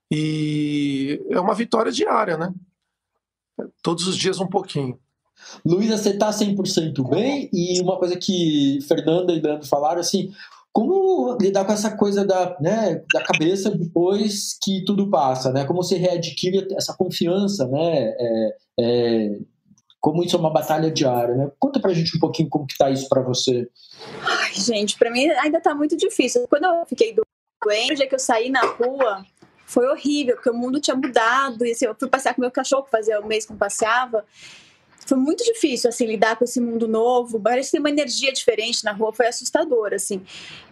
[0.09, 2.53] e é uma vitória diária, né?
[3.83, 4.97] Todos os dias um pouquinho.
[5.65, 7.49] Luísa, você está 100% bem?
[7.51, 10.31] E uma coisa que Fernanda e Leandro falaram, assim,
[10.71, 15.65] como lidar com essa coisa da, né, da cabeça depois que tudo passa, né?
[15.65, 18.13] Como você readquire essa confiança, né?
[18.17, 19.39] É, é,
[19.99, 21.51] como isso é uma batalha diária, né?
[21.59, 23.67] Conta pra gente um pouquinho como que tá isso para você.
[24.23, 26.47] Ai, gente, para mim ainda tá muito difícil.
[26.47, 27.13] Quando eu fiquei
[27.63, 29.25] doente, o dia que eu saí na rua,
[29.65, 31.65] foi horrível, porque o mundo tinha mudado.
[31.65, 34.25] E assim, eu fui passear com meu cachorro, fazia um mês que não passeava
[35.11, 37.39] foi muito difícil assim lidar com esse mundo novo.
[37.39, 40.21] Parece que tem uma energia diferente na rua, foi assustador assim.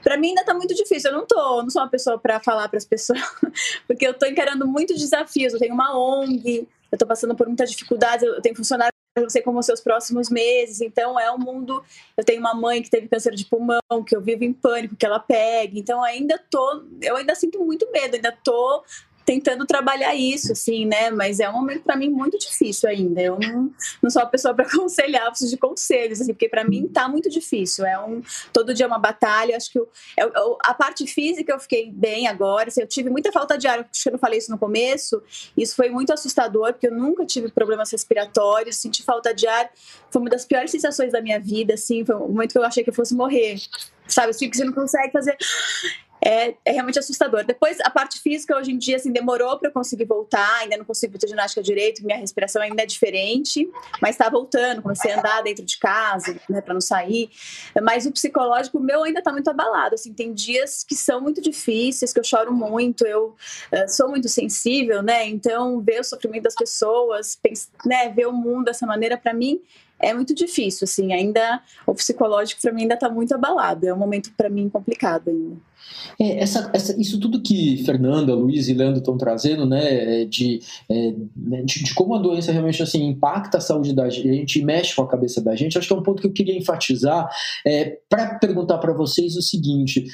[0.03, 1.11] Para mim ainda tá muito difícil.
[1.11, 3.19] Eu não tô, não sou uma pessoa para falar para as pessoas,
[3.87, 5.53] porque eu tô encarando muitos desafios.
[5.53, 9.41] Eu tenho uma ONG, eu tô passando por muitas dificuldades, eu tenho funcionários não sei
[9.41, 10.82] como ser os próximos meses.
[10.82, 11.84] Então é um mundo.
[12.15, 15.05] Eu tenho uma mãe que teve câncer de pulmão, que eu vivo em pânico, que
[15.05, 15.78] ela pega.
[15.78, 18.84] Então ainda tô, eu ainda sinto muito medo, ainda tô
[19.30, 21.11] tentando trabalhar isso, assim, né?
[21.11, 23.21] Mas é um momento para mim muito difícil ainda.
[23.21, 23.71] Eu não,
[24.01, 27.30] não sou a pessoa para aconselhar, preciso de conselhos, assim, porque para mim tá muito
[27.30, 27.86] difícil.
[27.86, 29.55] É um todo dia é uma batalha.
[29.55, 32.69] Acho que eu, eu, a parte física eu fiquei bem agora.
[32.69, 33.82] Assim, eu tive muita falta de ar.
[33.82, 35.21] Acho que eu não falei isso no começo.
[35.55, 38.77] Isso foi muito assustador, porque eu nunca tive problemas respiratórios.
[38.77, 39.69] Senti falta de ar.
[40.09, 41.75] Foi uma das piores sensações da minha vida.
[41.75, 43.57] Assim, foi um momento que eu achei que eu fosse morrer.
[44.07, 45.38] Sabe, assim, que você não consegue fazer
[46.22, 47.45] é, é, realmente assustador.
[47.45, 50.86] Depois, a parte física, hoje em dia, assim, demorou para eu conseguir voltar, ainda não
[50.86, 53.70] consigo fazer ginástica direito, minha respiração ainda é diferente,
[54.01, 57.30] mas está voltando, comecei a andar dentro de casa, né, para não sair.
[57.82, 62.11] Mas o psicológico meu ainda está muito abalado, assim, tem dias que são muito difíceis,
[62.13, 63.36] que eu choro muito, eu
[63.72, 67.38] uh, sou muito sensível, né, então ver o sofrimento das pessoas,
[67.86, 69.61] né, ver o mundo dessa maneira, para mim,
[69.99, 73.97] é muito difícil, assim, ainda o psicológico para mim ainda está muito abalado, é um
[73.97, 75.57] momento para mim complicado ainda.
[76.19, 80.59] É, essa, essa, isso tudo que Fernanda, Luiz e Leandro estão trazendo, né, é de,
[80.89, 84.95] é, né, de, de, como a doença realmente assim, impacta a saúde da gente, mexe
[84.95, 87.29] com a cabeça da gente, acho que é um ponto que eu queria enfatizar
[87.65, 90.05] é, para perguntar para vocês o seguinte: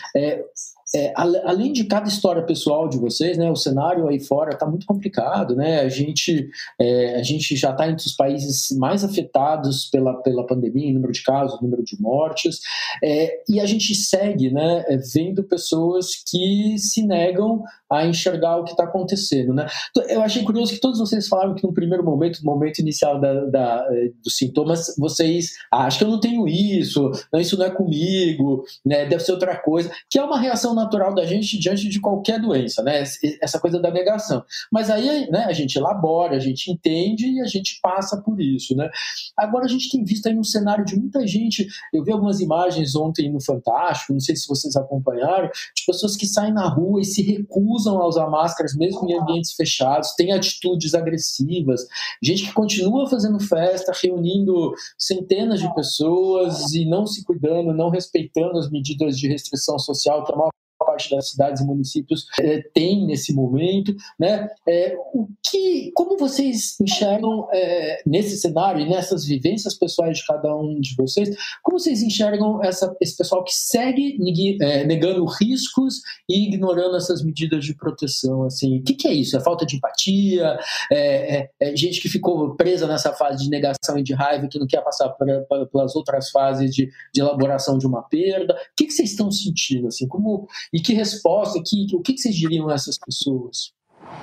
[0.94, 4.86] é, além de cada história pessoal de vocês, né, o cenário aí fora está muito
[4.86, 5.80] complicado, né?
[5.80, 6.48] A gente,
[6.80, 11.24] é, a gente já está entre os países mais afetados pela, pela pandemia, número de
[11.24, 12.60] casos, número de mortes,
[13.04, 18.64] é, e a gente segue, né, é, vendo pessoas que se negam a enxergar o
[18.64, 19.68] que está acontecendo, né?
[20.10, 23.46] Eu achei curioso que todos vocês falaram que no primeiro momento, no momento inicial da,
[23.46, 27.66] da é, dos sintomas, vocês ah, acham que eu não tenho isso, não, isso não
[27.66, 29.06] é comigo, né?
[29.06, 32.84] Deve ser outra coisa, que é uma reação natural da gente diante de qualquer doença,
[32.84, 33.04] né?
[33.42, 34.44] Essa coisa da negação.
[34.72, 38.76] Mas aí, né, a gente elabora, a gente entende e a gente passa por isso,
[38.76, 38.90] né?
[39.38, 41.68] Agora a gente tem visto aí um cenário de muita gente.
[41.94, 46.26] Eu vi algumas imagens ontem no Fantástico, não sei se vocês acompanharam, de pessoas que
[46.26, 50.94] saem na rua e se recusam a usar máscaras mesmo em ambientes fechados, têm atitudes
[50.94, 51.86] agressivas,
[52.22, 58.58] gente que continua fazendo festa, reunindo centenas de pessoas e não se cuidando, não respeitando
[58.58, 60.50] as medidas de restrição social, tomar
[60.96, 64.48] parte das cidades e municípios é, tem nesse momento, né?
[64.68, 70.56] É, o que, como vocês enxergam é, nesse cenário e nessas vivências pessoais de cada
[70.56, 74.18] um de vocês, como vocês enxergam essa, esse pessoal que segue
[74.88, 78.44] negando riscos e ignorando essas medidas de proteção?
[78.44, 79.36] Assim, o que, que é isso?
[79.36, 80.58] É falta de empatia?
[80.92, 84.60] É, é, é, gente que ficou presa nessa fase de negação e de raiva que
[84.60, 88.54] não quer passar pra, pra, pelas outras fases de, de elaboração de uma perda?
[88.54, 89.88] O que, que vocês estão sentindo?
[89.88, 93.74] Assim, como e que resposta, que, o que, vocês diriam a essas pessoas?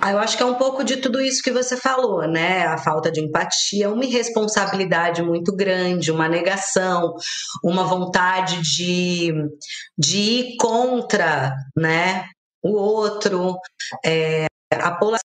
[0.00, 2.66] Ah, eu acho que é um pouco de tudo isso que você falou, né?
[2.66, 7.14] A falta de empatia, uma irresponsabilidade muito grande, uma negação,
[7.64, 9.32] uma vontade de,
[9.98, 12.26] de ir contra, né?
[12.62, 13.56] O outro,
[14.04, 15.20] é, a população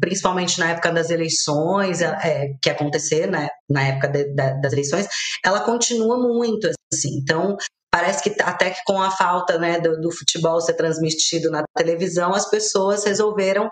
[0.00, 5.08] principalmente na época das eleições, é, que acontecer, né, na época de, das eleições,
[5.44, 7.16] ela continua muito assim.
[7.16, 7.56] Então,
[7.92, 12.32] Parece que até que com a falta né, do, do, futebol ser transmitido na televisão,
[12.32, 13.68] as pessoas resolveram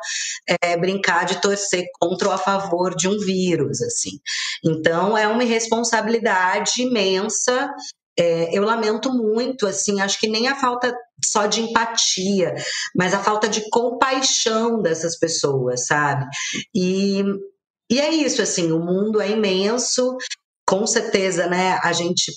[0.62, 4.20] é, brincar de torcer contra ou a favor de um vírus, assim.
[4.62, 7.70] Então é uma irresponsabilidade imensa.
[8.18, 10.94] É, eu lamento muito, assim, acho que nem a falta
[11.24, 12.54] só de empatia,
[12.94, 16.26] mas a falta de compaixão dessas pessoas, sabe?
[16.74, 17.22] E,
[17.90, 20.18] e é isso, assim, o mundo é imenso,
[20.68, 22.32] com certeza, né, a gente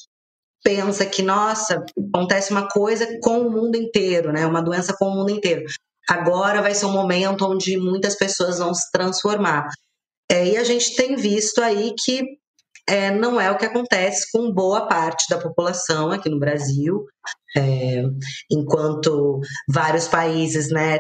[0.64, 1.84] pensa que, nossa,
[2.14, 4.45] acontece uma coisa com o mundo inteiro, né?
[4.45, 5.64] Uma doença com o mundo inteiro.
[6.09, 9.68] Agora vai ser um momento onde muitas pessoas vão se transformar.
[10.30, 12.24] É, e a gente tem visto aí que
[12.88, 17.05] é, não é o que acontece com boa parte da população aqui no Brasil,
[17.55, 18.03] é,
[18.51, 19.39] enquanto
[19.70, 20.99] vários países, né,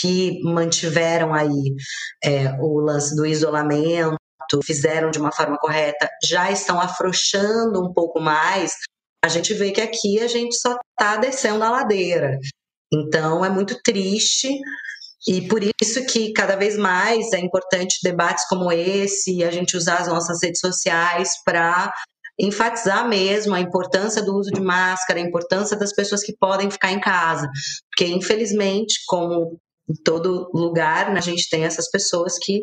[0.00, 1.74] que mantiveram aí
[2.22, 4.18] é, o lance do isolamento,
[4.64, 8.74] fizeram de uma forma correta, já estão afrouxando um pouco mais
[9.24, 12.38] a gente vê que aqui a gente só está descendo a ladeira.
[12.92, 14.50] Então é muito triste
[15.26, 20.02] e por isso que cada vez mais é importante debates como esse, a gente usar
[20.02, 21.90] as nossas redes sociais para
[22.38, 26.92] enfatizar mesmo a importância do uso de máscara, a importância das pessoas que podem ficar
[26.92, 27.48] em casa,
[27.90, 29.58] porque infelizmente, como
[29.88, 32.62] em todo lugar, né, a gente tem essas pessoas que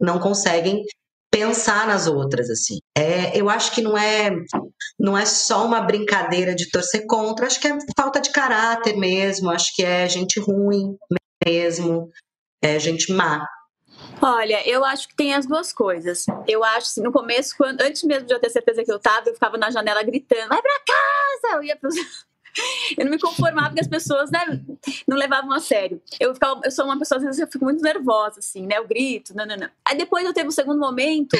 [0.00, 0.84] não conseguem
[1.32, 2.78] pensar nas outras assim.
[3.26, 4.30] É, eu acho que não é
[4.98, 9.50] não é só uma brincadeira de torcer contra, acho que é falta de caráter mesmo,
[9.50, 10.96] acho que é gente ruim
[11.44, 12.10] mesmo,
[12.62, 13.44] é gente má.
[14.20, 16.24] Olha, eu acho que tem as duas coisas.
[16.46, 19.28] Eu acho assim, no começo, quando, antes mesmo de eu ter certeza que eu estava,
[19.28, 21.56] eu ficava na janela gritando: vai para casa!
[21.56, 21.94] Eu ia pros
[22.96, 24.60] eu não me conformava que as pessoas né,
[25.06, 26.00] não levavam a sério.
[26.18, 28.78] Eu, ficava, eu sou uma pessoa, às vezes, eu fico muito nervosa, assim, né?
[28.78, 29.68] Eu grito, não, não, não.
[29.84, 31.36] Aí depois eu teve um segundo momento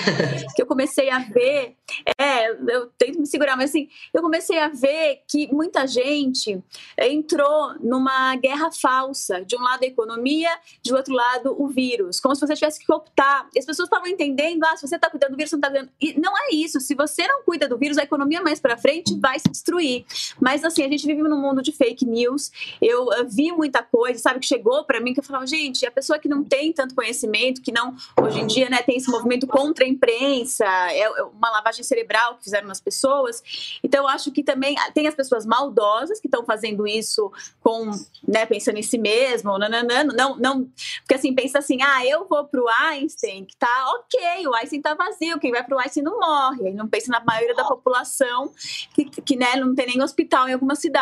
[0.54, 1.76] que eu comecei a ver,
[2.18, 6.62] é, eu tento me segurar, mas assim, eu comecei a ver que muita gente
[6.98, 9.44] entrou numa guerra falsa.
[9.44, 10.50] De um lado a economia,
[10.82, 12.20] de outro lado o vírus.
[12.20, 13.48] Como se você tivesse que optar.
[13.54, 15.70] E as pessoas estavam entendendo, ah, se você está cuidando do vírus, você não está
[15.70, 15.92] cuidando.
[16.00, 16.80] E não é isso.
[16.80, 20.04] Se você não cuida do vírus, a economia mais para frente vai se destruir.
[20.40, 22.50] Mas assim, a gente vive num mundo de fake news.
[22.80, 25.90] Eu, eu vi muita coisa, sabe, que chegou para mim que eu falava, gente, a
[25.90, 29.46] pessoa que não tem tanto conhecimento, que não, hoje em dia, né, tem esse movimento
[29.46, 33.42] contra a imprensa, é, é uma lavagem cerebral que fizeram nas pessoas.
[33.82, 37.30] Então, eu acho que também tem as pessoas maldosas que estão fazendo isso
[37.62, 37.90] com,
[38.26, 42.04] né, pensando em si mesmo, não, não, não, não, não, porque assim, pensa assim, ah,
[42.04, 46.02] eu vou pro Einstein, que tá ok, o Einstein tá vazio, quem vai pro Einstein
[46.02, 48.52] não morre, aí não pensa na maioria da população
[48.94, 50.95] que, que né, não tem nem hospital em algumas cidades,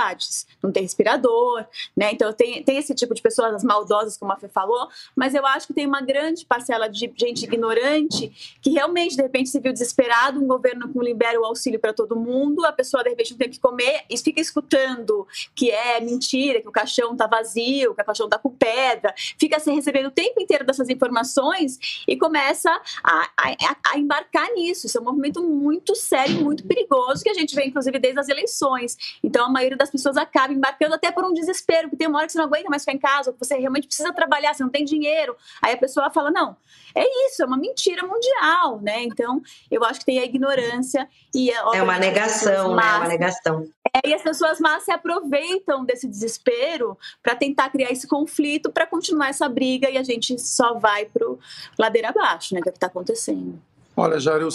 [0.63, 1.65] não tem respirador,
[1.97, 2.11] né?
[2.13, 5.67] Então tem, tem esse tipo de pessoas maldosas, como a Fê falou, mas eu acho
[5.67, 10.43] que tem uma grande parcela de gente ignorante que realmente, de repente, se viu desesperado,
[10.43, 13.51] um governo que libera o auxílio para todo mundo, a pessoa, de repente, não tem
[13.51, 18.05] que comer e fica escutando que é mentira, que o caixão está vazio, que o
[18.05, 22.71] caixão está com pedra, fica se recebendo o tempo inteiro dessas informações e começa
[23.03, 24.87] a, a, a embarcar nisso.
[24.87, 28.29] Isso é um movimento muito sério, muito perigoso, que a gente vê, inclusive, desde as
[28.29, 28.97] eleições.
[29.23, 32.27] Então, a maioria das pessoas acaba embarcando até por um desespero, porque tem uma hora
[32.27, 34.71] que você não aguenta mais ficar em casa, que você realmente precisa trabalhar, você não
[34.71, 35.37] tem dinheiro.
[35.63, 36.57] Aí a pessoa fala: não,
[36.95, 39.03] é isso, é uma mentira mundial, né?
[39.03, 42.83] Então, eu acho que tem a ignorância e é uma negação, né?
[42.83, 43.69] É uma negação.
[43.93, 48.87] É, e as pessoas más se aproveitam desse desespero para tentar criar esse conflito, para
[48.87, 51.39] continuar essa briga e a gente só vai pro
[51.79, 52.61] ladeira abaixo, né?
[52.61, 53.61] Que é o que está acontecendo.
[53.97, 54.51] Olha, Jair, eu,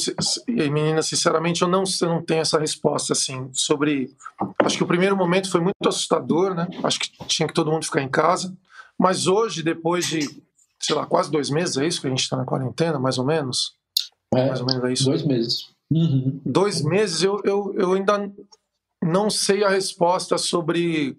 [0.71, 4.13] menina, sinceramente, eu não, eu não tenho essa resposta, assim, sobre...
[4.59, 6.67] Acho que o primeiro momento foi muito assustador, né?
[6.83, 8.55] Acho que tinha que todo mundo ficar em casa.
[8.97, 10.43] Mas hoje, depois de,
[10.79, 13.25] sei lá, quase dois meses, é isso que a gente está na quarentena, mais ou
[13.25, 13.75] menos?
[14.33, 15.05] É, mais ou menos é isso?
[15.05, 15.69] Dois meses.
[15.89, 16.41] Uhum.
[16.45, 18.29] Dois meses, eu, eu, eu ainda
[19.01, 21.17] não sei a resposta sobre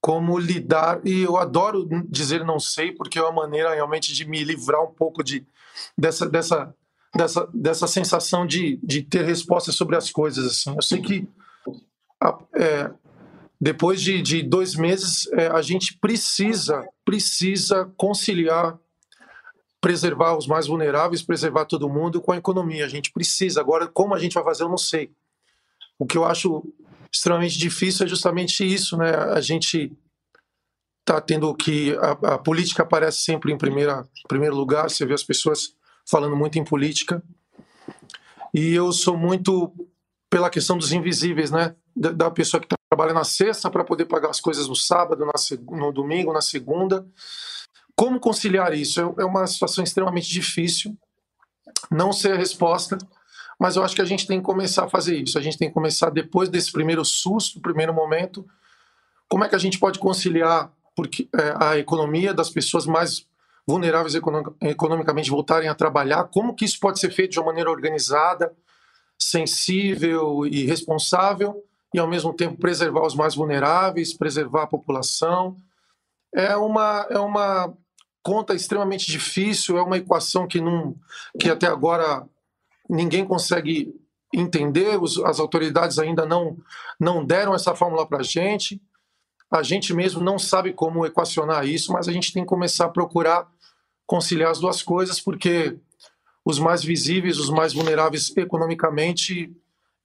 [0.00, 4.44] como lidar, e eu adoro dizer não sei, porque é uma maneira realmente de me
[4.44, 5.46] livrar um pouco de,
[5.96, 6.74] dessa, dessa
[7.16, 10.46] dessa, dessa sensação de, de ter respostas sobre as coisas.
[10.46, 10.74] Assim.
[10.74, 11.28] Eu sei que
[12.54, 12.90] é,
[13.60, 18.78] depois de, de, dois meses é, a gente precisa, precisa conciliar,
[19.80, 22.84] preservar os mais vulneráveis, preservar todo mundo com a economia.
[22.84, 23.60] A gente precisa.
[23.60, 25.10] Agora, como a gente vai fazer, eu não sei.
[25.98, 26.64] O que eu acho
[27.12, 29.14] extremamente difícil é justamente isso, né?
[29.14, 29.92] A gente
[31.00, 34.90] está tendo que a, a, política aparece sempre em primeira, primeiro lugar.
[34.90, 35.74] Você vê as pessoas
[36.08, 37.22] falando muito em política.
[38.52, 39.72] E eu sou muito
[40.30, 41.74] pela questão dos invisíveis, né?
[41.96, 45.32] Da, pessoa que trabalha na sexta para poder pagar as coisas no sábado, na,
[45.76, 47.06] no domingo, na segunda.
[47.96, 49.00] Como conciliar isso?
[49.00, 50.96] É, é uma situação extremamente difícil.
[51.90, 52.98] Não sei a resposta,
[53.58, 55.38] mas eu acho que a gente tem que começar a fazer isso.
[55.38, 58.44] A gente tem que começar depois desse primeiro susto, primeiro momento.
[59.28, 63.26] Como é que a gente pode conciliar porque, é, a economia das pessoas mais
[63.66, 64.14] vulneráveis
[64.60, 68.54] economicamente voltarem a trabalhar, como que isso pode ser feito de uma maneira organizada,
[69.18, 75.56] sensível e responsável, e ao mesmo tempo preservar os mais vulneráveis, preservar a população.
[76.34, 77.72] É uma, é uma
[78.22, 80.96] conta extremamente difícil, é uma equação que, não,
[81.38, 82.26] que até agora
[82.90, 83.94] ninguém consegue
[84.32, 86.56] entender, os, as autoridades ainda não,
[86.98, 88.82] não deram essa fórmula para a gente.
[89.54, 92.88] A gente mesmo não sabe como equacionar isso, mas a gente tem que começar a
[92.88, 93.48] procurar
[94.04, 95.76] conciliar as duas coisas, porque
[96.44, 99.54] os mais visíveis, os mais vulneráveis economicamente,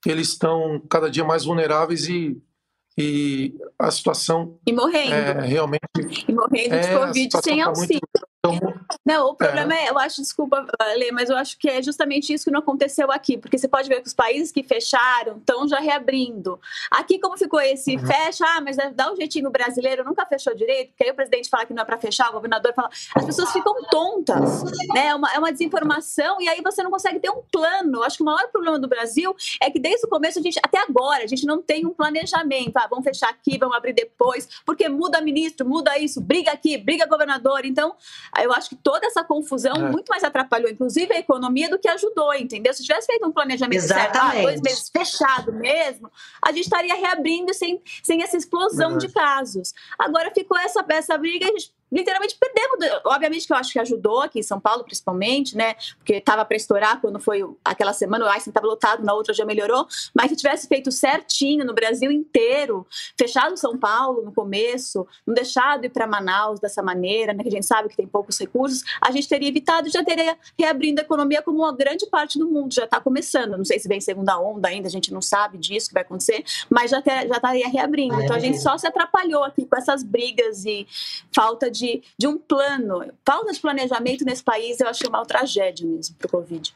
[0.06, 2.39] eles estão cada dia mais vulneráveis e,
[2.97, 5.14] e a situação e morrendo.
[5.14, 5.82] é realmente
[6.28, 8.02] e morrendo de é, covid sem tá auxílio.
[8.38, 9.86] Então, não, o problema é.
[9.86, 10.66] é, eu acho, desculpa,
[10.96, 13.88] Lê, mas eu acho que é justamente isso que não aconteceu aqui, porque você pode
[13.88, 16.60] ver que os países que fecharam estão já reabrindo.
[16.92, 18.06] Aqui, como ficou esse uhum.
[18.06, 21.66] fecha, ah, mas dá um jeitinho brasileiro, nunca fechou direito, porque aí o presidente fala
[21.66, 22.90] que não é para fechar, o governador fala.
[23.16, 24.64] As pessoas ficam tontas,
[24.94, 25.08] né?
[25.08, 28.04] É uma, é uma desinformação, e aí você não consegue ter um plano.
[28.04, 30.80] Acho que o maior problema do Brasil é que desde o começo, a gente, até
[30.80, 32.78] agora, a gente não tem um planejamento.
[32.78, 37.06] Ah, vamos fechar aqui, vamos abrir depois, porque muda ministro, muda isso, briga aqui, briga
[37.06, 37.66] governador.
[37.66, 37.96] Então,
[38.42, 39.92] eu acho que toda essa confusão é.
[39.92, 42.74] muito mais atrapalhou, inclusive, a economia do que ajudou, entendeu?
[42.74, 46.12] Se tivesse feito um planejamento certo, ah, dois meses fechado mesmo,
[46.44, 49.74] a gente estaria reabrindo sem, sem essa explosão de casos.
[49.98, 53.02] Agora ficou essa, essa briga e a gente literalmente perdemos.
[53.06, 55.76] Obviamente que eu acho que ajudou aqui em São Paulo, principalmente, né?
[55.98, 59.46] Porque estava para estourar quando foi aquela semana, o Einstein estava lotado, na outra já
[59.46, 59.88] melhorou.
[60.14, 62.86] Mas se tivesse feito certinho no Brasil inteiro,
[63.18, 67.44] fechado São Paulo no começo, não deixado ir para Manaus dessa maneira, né?
[67.44, 70.38] Que a gente sabe que tem poucos recursos, a gente teria evitado e já teria
[70.58, 73.58] reabrindo a economia como uma grande parte do mundo já está começando.
[73.58, 76.44] Não sei se vem segunda onda ainda, a gente não sabe disso que vai acontecer,
[76.70, 78.22] mas já, ter, já estaria reabrindo.
[78.22, 80.88] Então a gente só se atrapalhou aqui com essas brigas e
[81.34, 83.12] falta de de, de um plano.
[83.26, 86.76] Falta de planejamento nesse país, eu acho uma tragédia mesmo para o Covid.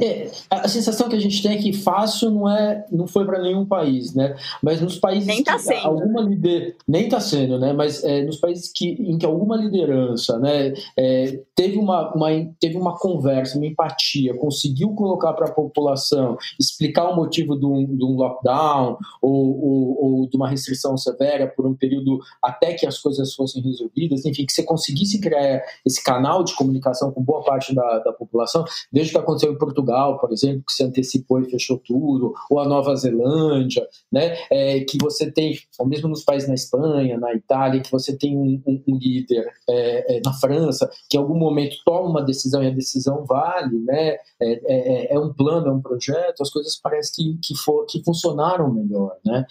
[0.00, 3.40] É, a sensação que a gente tem é que fácil não é, não foi para
[3.40, 4.36] nenhum país, né?
[4.62, 5.86] Mas nos países nem tá sendo.
[5.86, 6.76] alguma lider...
[6.86, 7.72] nem está sendo, né?
[7.72, 12.28] Mas é, nos países que em que alguma liderança, né, é, teve uma, uma,
[12.60, 17.84] teve uma conversa, uma empatia, conseguiu colocar para a população, explicar o motivo de um,
[17.84, 22.86] de um lockdown ou, ou, ou, de uma restrição severa por um período até que
[22.86, 27.42] as coisas fossem resolvidas, enfim, que você conseguisse criar esse canal de comunicação com boa
[27.42, 31.78] parte da, da população, desde que aconteceu Portugal, por exemplo, que se antecipou e fechou
[31.78, 34.36] tudo, ou a Nova Zelândia, né?
[34.50, 38.36] É, que você tem, ou mesmo nos países na Espanha, na Itália, que você tem
[38.36, 42.62] um, um, um líder é, é, na França que em algum momento toma uma decisão
[42.62, 44.16] e a decisão vale, né?
[44.40, 48.02] É, é, é um plano, é um projeto, as coisas parecem que, que, for, que
[48.02, 49.46] funcionaram melhor, né?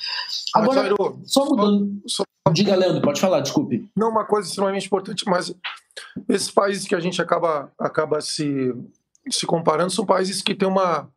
[0.54, 2.02] Agora, Jairo, só mudando.
[2.06, 2.52] Só, só...
[2.52, 3.90] Diga, Leandro, pode falar, desculpe.
[3.96, 5.54] Não, uma coisa extremamente importante, mas
[6.28, 8.74] esses países que a gente acaba, acaba se,
[9.30, 11.10] se comparando são países que têm uma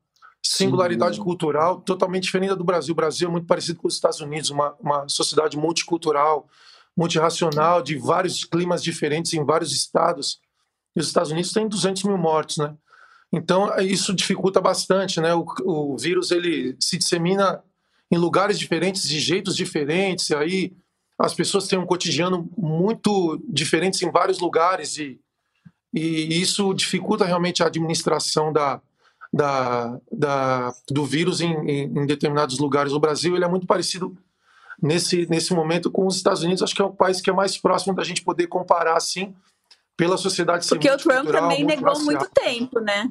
[0.42, 1.22] singularidade Sim.
[1.22, 2.92] cultural totalmente diferente do Brasil.
[2.92, 6.46] O Brasil é muito parecido com os Estados Unidos, uma, uma sociedade multicultural,
[6.96, 10.38] multirracional, de vários climas diferentes em vários estados.
[10.94, 12.76] E os Estados Unidos têm 200 mil mortos, né?
[13.32, 15.34] Então isso dificulta bastante, né?
[15.34, 17.62] O, o vírus ele se dissemina
[18.10, 20.30] em lugares diferentes, de jeitos diferentes.
[20.30, 20.76] E aí
[21.18, 25.20] as pessoas têm um cotidiano muito diferentes em vários lugares e,
[25.94, 28.80] e isso dificulta realmente a administração da,
[29.32, 32.92] da, da do vírus em, em, determinados lugares.
[32.92, 34.16] O Brasil ele é muito parecido
[34.82, 36.62] nesse, nesse momento com os Estados Unidos.
[36.62, 39.34] Acho que é o país que é mais próximo da gente poder comparar assim
[39.96, 43.08] pela sociedade Porque o Trump também negou muito tempo, né?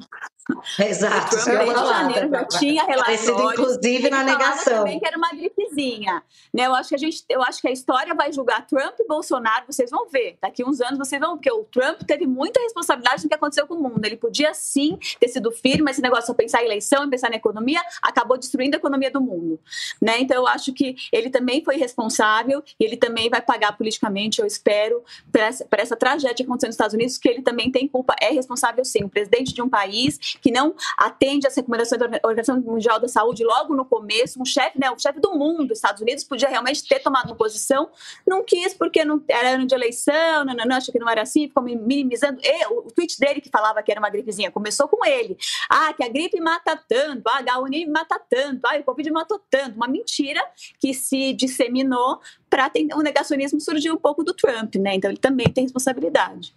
[0.78, 1.36] Exato.
[1.36, 3.28] O Trump, desde janeiro, já tinha relatórios.
[3.28, 4.78] inclusive na negação.
[4.78, 6.22] também que era uma gripezinha.
[6.52, 6.66] Né?
[6.66, 9.64] Eu, acho que a gente, eu acho que a história vai julgar Trump e Bolsonaro,
[9.66, 10.36] vocês vão ver.
[10.42, 13.74] Daqui uns anos vocês vão porque o Trump teve muita responsabilidade no que aconteceu com
[13.74, 14.04] o mundo.
[14.04, 17.36] Ele podia sim ter sido firme, mas esse negócio de pensar em eleição, pensar na
[17.36, 19.58] economia, acabou destruindo a economia do mundo.
[20.00, 20.20] Né?
[20.20, 24.46] Então eu acho que ele também foi responsável e ele também vai pagar politicamente, eu
[24.46, 28.30] espero, por essa, essa tragédia que aconteceu Estados Unidos, que ele também tem culpa, é
[28.30, 29.04] responsável sim.
[29.04, 33.44] O presidente de um país que não atende às recomendações da Organização Mundial da Saúde
[33.44, 37.00] logo no começo, um chefe, né, o chefe do mundo, Estados Unidos, podia realmente ter
[37.00, 37.88] tomado uma posição,
[38.26, 41.22] não quis porque não era ano de eleição, não, não, não, achou que não era
[41.22, 42.40] assim, ficou minimizando.
[42.42, 45.36] E, o, o tweet dele que falava que era uma gripezinha, começou com ele.
[45.68, 49.76] Ah, que a gripe mata tanto, a H1N mata tanto, ah, o Covid matou tanto.
[49.76, 50.40] Uma mentira
[50.78, 52.20] que se disseminou
[52.54, 54.94] para o negacionismo surgiu um pouco do Trump, né?
[54.94, 56.54] Então ele também tem responsabilidade.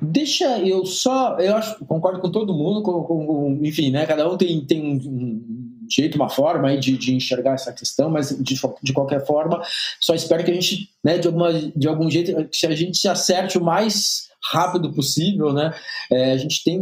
[0.00, 4.04] Deixa eu só, eu acho, concordo com todo mundo, com, com, enfim, né?
[4.04, 8.28] Cada um tem, tem um jeito, uma forma aí de, de enxergar essa questão, mas
[8.28, 9.62] de, de qualquer forma,
[9.98, 13.08] só espero que a gente, né, de, alguma, de algum jeito, que a gente se
[13.08, 15.72] acerte o mais rápido possível, né?
[16.10, 16.80] É, a gente tem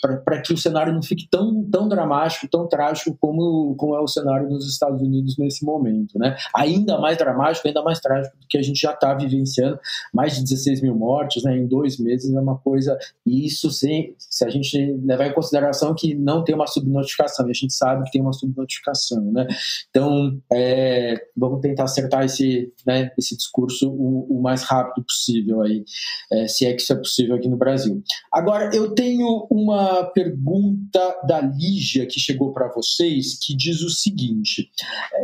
[0.00, 4.08] para que o cenário não fique tão, tão dramático, tão trágico como, como é o
[4.08, 6.36] cenário nos Estados Unidos nesse momento, né?
[6.54, 9.78] Ainda mais dramático, ainda mais trágico do que a gente já está vivenciando,
[10.12, 11.56] mais de 16 mil mortes, né?
[11.56, 15.94] Em dois meses é uma coisa e isso sem, se a gente levar em consideração
[15.94, 19.46] que não tem uma subnotificação, e a gente sabe que tem uma subnotificação, né?
[19.90, 25.84] Então é, vamos tentar acertar esse, né, esse discurso o, o mais rápido possível aí,
[26.32, 28.02] é, se é que isso é possível aqui no Brasil.
[28.32, 34.70] Agora, eu tenho uma pergunta da Lígia que chegou para vocês, que diz o seguinte: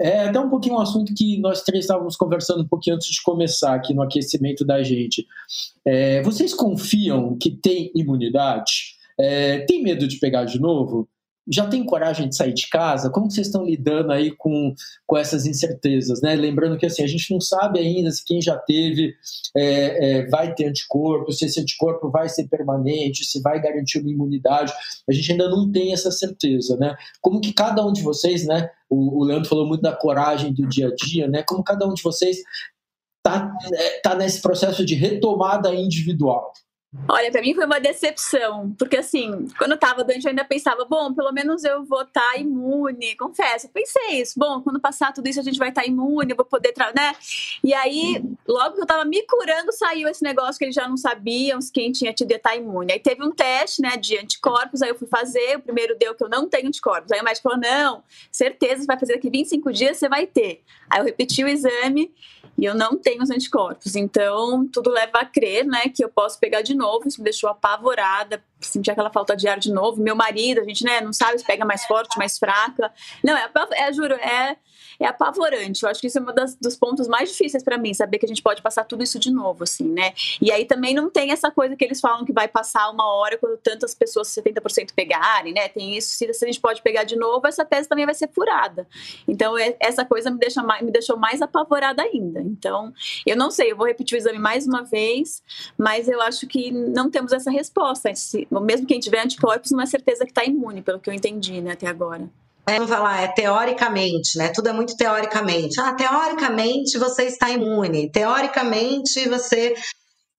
[0.00, 3.22] é até um pouquinho um assunto que nós três estávamos conversando um pouquinho antes de
[3.22, 5.26] começar aqui no aquecimento da gente.
[5.84, 8.96] É, vocês confiam que tem imunidade?
[9.18, 11.08] É, tem medo de pegar de novo?
[11.50, 13.10] Já tem coragem de sair de casa?
[13.10, 14.74] Como vocês estão lidando aí com,
[15.06, 16.20] com essas incertezas?
[16.22, 16.34] Né?
[16.36, 19.14] Lembrando que assim, a gente não sabe ainda se quem já teve
[19.56, 24.10] é, é, vai ter anticorpo, se esse anticorpo vai ser permanente, se vai garantir uma
[24.10, 24.72] imunidade.
[25.08, 26.76] A gente ainda não tem essa certeza.
[26.76, 26.94] Né?
[27.20, 28.70] Como que cada um de vocês, né?
[28.88, 31.42] o, o Leandro falou muito da coragem do dia a dia, né?
[31.42, 32.38] como cada um de vocês
[33.18, 36.52] está é, tá nesse processo de retomada individual?
[37.08, 40.84] Olha, para mim foi uma decepção, porque assim, quando eu tava doente eu ainda pensava,
[40.84, 45.26] bom, pelo menos eu vou estar tá imune, confesso, pensei isso, bom, quando passar tudo
[45.26, 47.14] isso a gente vai estar tá imune, eu vou poder, né?
[47.64, 50.98] E aí, logo que eu tava me curando, saiu esse negócio que eles já não
[50.98, 52.92] sabiam quem tinha tido ia estar tá imune.
[52.92, 56.22] Aí teve um teste, né, de anticorpos, aí eu fui fazer, o primeiro deu que
[56.22, 57.10] eu não tenho anticorpos.
[57.10, 60.62] Aí o médico falou, não, certeza, você vai fazer daqui 25 dias, você vai ter.
[60.90, 62.12] Aí eu repeti o exame
[62.58, 63.96] e eu não tenho os anticorpos.
[63.96, 66.81] Então, tudo leva a crer, né, que eu posso pegar de novo.
[67.08, 70.02] Isso me deixou apavorada, senti aquela falta de ar de novo.
[70.02, 72.92] Meu marido, a gente, né, não sabe se pega mais forte, mais fraca.
[73.22, 74.56] Não, é, é juro, é
[75.02, 75.82] é apavorante.
[75.82, 76.26] Eu acho que isso é um
[76.60, 79.30] dos pontos mais difíceis para mim, saber que a gente pode passar tudo isso de
[79.30, 80.12] novo, assim, né?
[80.40, 83.36] E aí também não tem essa coisa que eles falam que vai passar uma hora
[83.38, 85.68] quando tantas pessoas, 70% pegarem, né?
[85.68, 88.86] Tem isso, se a gente pode pegar de novo, essa tese também vai ser furada.
[89.26, 92.40] Então, é, essa coisa me, deixa mais, me deixou mais apavorada ainda.
[92.40, 92.92] Então,
[93.26, 95.42] eu não sei, eu vou repetir o exame mais uma vez,
[95.76, 98.10] mas eu acho que não temos essa resposta.
[98.62, 101.72] Mesmo quem tiver anticorpos, não é certeza que está imune, pelo que eu entendi, né,
[101.72, 102.28] até agora.
[102.64, 104.50] Vamos falar, é teoricamente, né?
[104.54, 105.80] Tudo é muito teoricamente.
[105.80, 109.74] Ah, teoricamente você está imune, teoricamente você.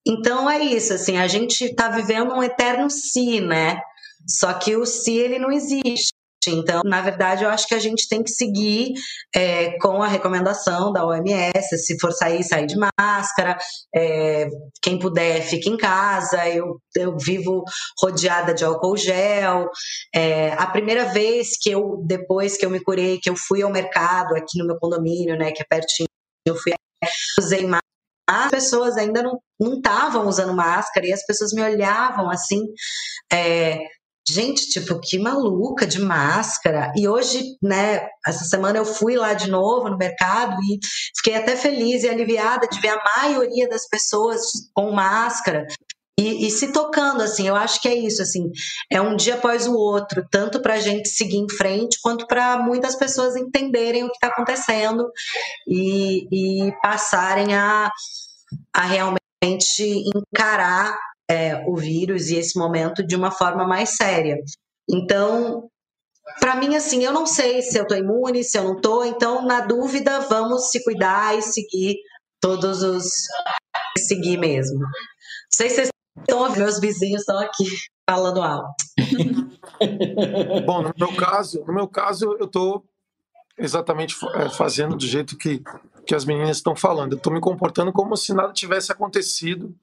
[0.06, 3.78] Então é isso, assim, a gente está vivendo um eterno si, né?
[4.26, 6.12] Só que o se ele não existe.
[6.50, 8.92] Então, na verdade, eu acho que a gente tem que seguir
[9.34, 11.78] é, com a recomendação da OMS.
[11.78, 13.58] Se for sair, sair de máscara.
[13.94, 14.48] É,
[14.82, 16.48] quem puder, fique em casa.
[16.48, 17.64] Eu, eu vivo
[18.00, 19.68] rodeada de álcool gel.
[20.14, 23.70] É, a primeira vez que eu, depois que eu me curei, que eu fui ao
[23.70, 26.08] mercado aqui no meu condomínio, né, que é pertinho,
[26.46, 26.72] eu fui
[27.38, 27.84] usei máscara
[28.26, 29.38] as pessoas ainda não
[29.74, 32.64] estavam usando máscara e as pessoas me olhavam assim,
[33.30, 33.78] é,
[34.28, 36.92] gente, tipo, que maluca de máscara.
[36.96, 40.78] E hoje, né, essa semana eu fui lá de novo no mercado e
[41.16, 44.40] fiquei até feliz e aliviada de ver a maioria das pessoas
[44.72, 45.66] com máscara.
[46.18, 48.48] E, e se tocando, assim, eu acho que é isso, assim,
[48.90, 52.56] é um dia após o outro, tanto para a gente seguir em frente, quanto para
[52.58, 55.10] muitas pessoas entenderem o que está acontecendo
[55.66, 57.90] e, e passarem a,
[58.72, 60.96] a realmente encarar
[61.30, 64.36] é, o vírus e esse momento de uma forma mais séria.
[64.88, 65.68] Então,
[66.40, 69.44] para mim, assim, eu não sei se eu estou imune, se eu não estou, então,
[69.46, 71.96] na dúvida, vamos se cuidar e seguir
[72.40, 73.04] todos os.
[73.98, 74.80] seguir mesmo.
[74.80, 74.88] Não
[75.50, 77.64] sei se vocês estão ouvindo, meus vizinhos estão aqui
[78.08, 78.74] falando alto.
[80.66, 82.84] Bom, no meu caso, no meu caso, eu estou
[83.56, 85.62] exatamente é, fazendo do jeito que,
[86.06, 87.12] que as meninas estão falando.
[87.12, 89.74] Eu estou me comportando como se nada tivesse acontecido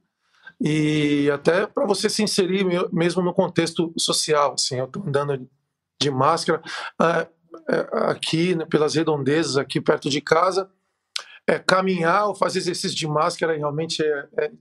[0.63, 4.53] e até para você se inserir mesmo no contexto social.
[4.53, 5.49] Assim, eu estou andando
[5.99, 6.61] de máscara
[7.01, 7.27] é,
[7.67, 10.69] é, aqui né, pelas redondezas, aqui perto de casa.
[11.47, 14.51] É, caminhar ou fazer exercício de máscara realmente é, é,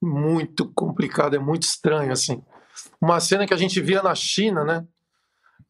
[0.00, 2.40] muito complicado, é muito estranho assim.
[3.00, 4.86] Uma cena que a gente via na China, né?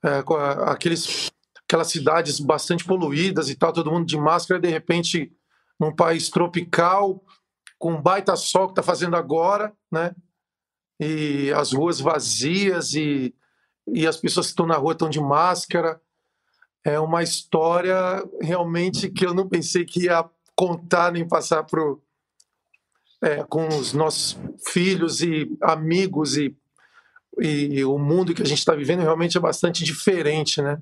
[0.05, 0.23] É,
[0.67, 1.31] aqueles,
[1.65, 5.33] aquelas cidades bastante poluídas e tal, todo mundo de máscara, de repente,
[5.79, 7.25] num país tropical,
[7.81, 10.15] com um baita sol que está fazendo agora, né?
[11.01, 13.35] E as ruas vazias e,
[13.89, 15.99] e as pessoas que estão na rua estão de máscara.
[16.85, 17.97] É uma história
[18.41, 22.03] realmente que eu não pensei que ia contar nem passar pro,
[23.23, 26.55] é, com os nossos filhos e amigos e,
[27.39, 30.79] e o mundo que a gente está vivendo realmente é bastante diferente, né?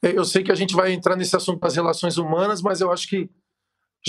[0.00, 3.08] Eu sei que a gente vai entrar nesse assunto das relações humanas, mas eu acho
[3.08, 3.28] que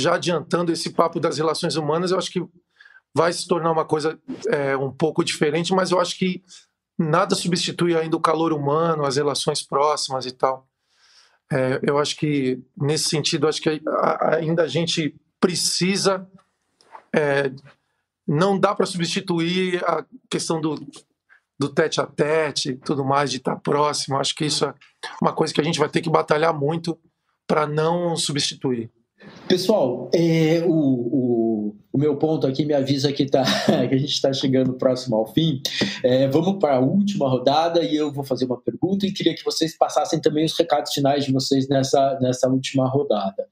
[0.01, 2.43] já adiantando esse papo das relações humanas, eu acho que
[3.15, 6.43] vai se tornar uma coisa é, um pouco diferente, mas eu acho que
[6.97, 10.67] nada substitui ainda o calor humano, as relações próximas e tal.
[11.51, 13.81] É, eu acho que, nesse sentido, acho que
[14.37, 16.27] ainda a gente precisa.
[17.15, 17.51] É,
[18.27, 20.75] não dá para substituir a questão do,
[21.57, 24.17] do tete a tete tudo mais, de estar próximo.
[24.17, 24.73] Acho que isso é
[25.19, 26.99] uma coisa que a gente vai ter que batalhar muito
[27.47, 28.91] para não substituir.
[29.47, 33.43] Pessoal, é, o, o, o, meu ponto aqui me avisa que, tá,
[33.89, 35.61] que a gente está chegando próximo ao fim.
[36.03, 39.43] É, vamos para a última rodada e eu vou fazer uma pergunta e queria que
[39.43, 43.47] vocês passassem também os recados finais de vocês nessa, nessa última rodada.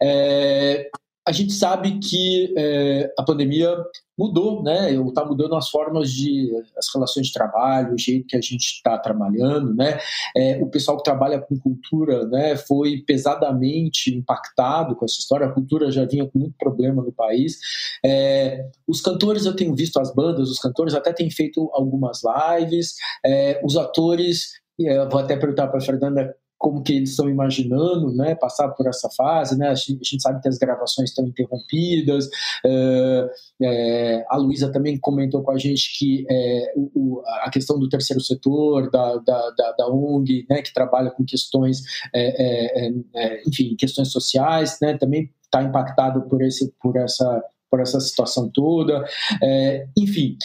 [0.00, 0.88] É,
[1.26, 3.76] a gente sabe que é, a pandemia
[4.18, 4.92] mudou, né?
[4.92, 8.98] Está mudando as formas de as relações de trabalho, o jeito que a gente está
[8.98, 9.98] trabalhando, né?
[10.36, 15.46] É, o pessoal que trabalha com cultura, né, foi pesadamente impactado com essa história.
[15.46, 17.58] A cultura já vinha com muito problema no país.
[18.04, 22.94] É, os cantores eu tenho visto as bandas, os cantores até têm feito algumas lives.
[23.24, 28.14] É, os atores é, vou até perguntar para a Fernanda como que eles estão imaginando,
[28.14, 31.26] né, passar por essa fase, né, a gente, a gente sabe que as gravações estão
[31.26, 32.28] interrompidas,
[32.64, 37.88] é, é, a Luísa também comentou com a gente que é, o, a questão do
[37.88, 41.82] terceiro setor, da, da, da, da ONG, né, que trabalha com questões,
[43.44, 49.04] enfim, questões sociais, né, também está impactado por, esse, por, essa, por essa situação toda,
[49.98, 50.36] enfim,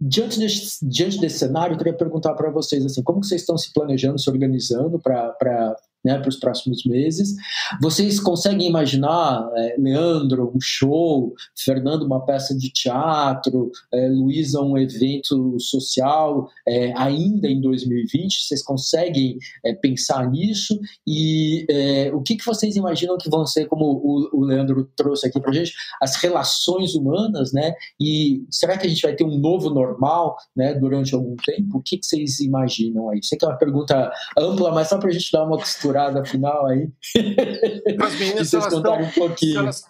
[0.00, 3.56] Diante desse, diante desse cenário, eu queria perguntar para vocês assim, como que vocês estão
[3.56, 5.76] se planejando, se organizando para
[6.06, 7.34] né, para os próximos meses.
[7.82, 14.78] Vocês conseguem imaginar, é, Leandro, um show, Fernando, uma peça de teatro, é, Luísa, um
[14.78, 18.46] evento social, é, ainda em 2020?
[18.46, 20.78] Vocês conseguem é, pensar nisso?
[21.04, 25.26] E é, o que, que vocês imaginam que vão ser, como o, o Leandro trouxe
[25.26, 27.74] aqui para gente, as relações humanas, né?
[28.00, 31.78] E será que a gente vai ter um novo normal né, durante algum tempo?
[31.78, 33.18] O que, que vocês imaginam aí?
[33.24, 36.24] Sei que é uma pergunta ampla, mas só para a gente dar uma costura temporada
[36.24, 36.88] final aí.
[38.02, 39.52] As meninas, se elas, estão, um pouquinho.
[39.52, 39.84] se elas,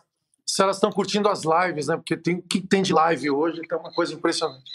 [0.46, 1.96] se elas estão curtindo as lives, né?
[1.96, 4.70] Porque tem o que tem de live hoje, que é uma coisa impressionante.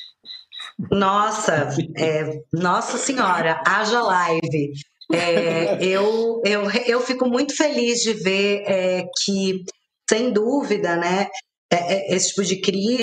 [0.91, 4.73] Nossa, é, nossa senhora, haja live.
[5.13, 9.63] É, eu, eu, eu fico muito feliz de ver é, que,
[10.09, 11.27] sem dúvida, né,
[11.71, 13.01] é, é, esse tipo de crise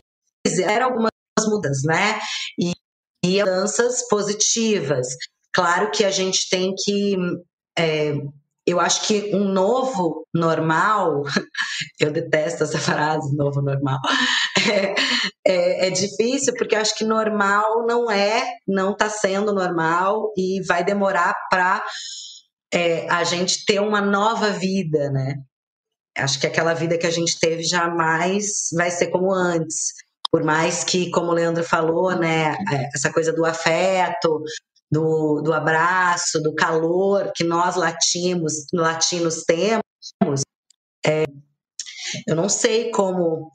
[0.62, 1.10] era algumas
[1.46, 2.20] mudanças, né?
[2.58, 2.72] E,
[3.24, 5.08] e mudanças positivas.
[5.52, 7.16] Claro que a gente tem que
[7.78, 8.14] é,
[8.66, 11.22] eu acho que um novo normal,
[11.98, 13.98] eu detesto essa frase, novo normal,
[14.70, 14.94] é,
[15.46, 20.60] é, é difícil porque eu acho que normal não é, não está sendo normal e
[20.66, 21.82] vai demorar para
[22.72, 25.36] é, a gente ter uma nova vida, né?
[26.18, 29.92] Acho que aquela vida que a gente teve jamais vai ser como antes.
[30.30, 34.42] Por mais que, como o Leandro falou, né, é, essa coisa do afeto,
[34.90, 40.42] do, do abraço, do calor que nós latinos, latinos temos,
[41.06, 41.24] é,
[42.26, 43.50] eu não sei como,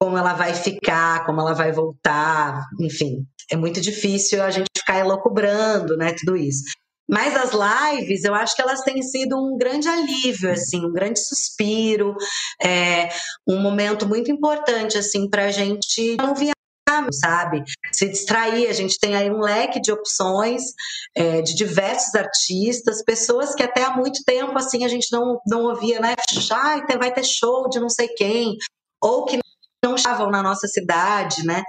[0.00, 4.98] como ela vai ficar, como ela vai voltar, enfim, é muito difícil a gente ficar
[4.98, 6.62] elocubrando, né, tudo isso.
[7.08, 11.20] Mas as lives, eu acho que elas têm sido um grande alívio, assim, um grande
[11.20, 12.16] suspiro,
[12.60, 13.08] é,
[13.46, 16.34] um momento muito importante, assim, para a gente não
[17.12, 17.62] sabe?
[17.92, 18.68] Se distrair.
[18.68, 20.62] A gente tem aí um leque de opções
[21.14, 25.62] é, de diversos artistas, pessoas que até há muito tempo assim a gente não, não
[25.64, 26.14] ouvia, né?
[26.52, 28.56] Ah, vai ter show de não sei quem,
[29.02, 29.38] ou que
[29.84, 31.62] não estavam na nossa cidade, né?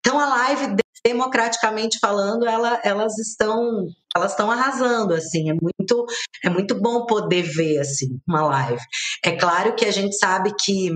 [0.00, 0.76] Então a live
[1.06, 6.06] democraticamente falando, ela, elas estão elas estão arrasando assim, é muito
[6.42, 8.80] é muito bom poder ver assim uma live.
[9.24, 10.90] É claro que a gente sabe que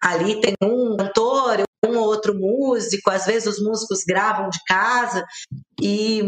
[0.00, 1.31] ali tem um cantor,
[2.22, 5.24] outro músico, às vezes os músicos gravam de casa
[5.80, 6.22] e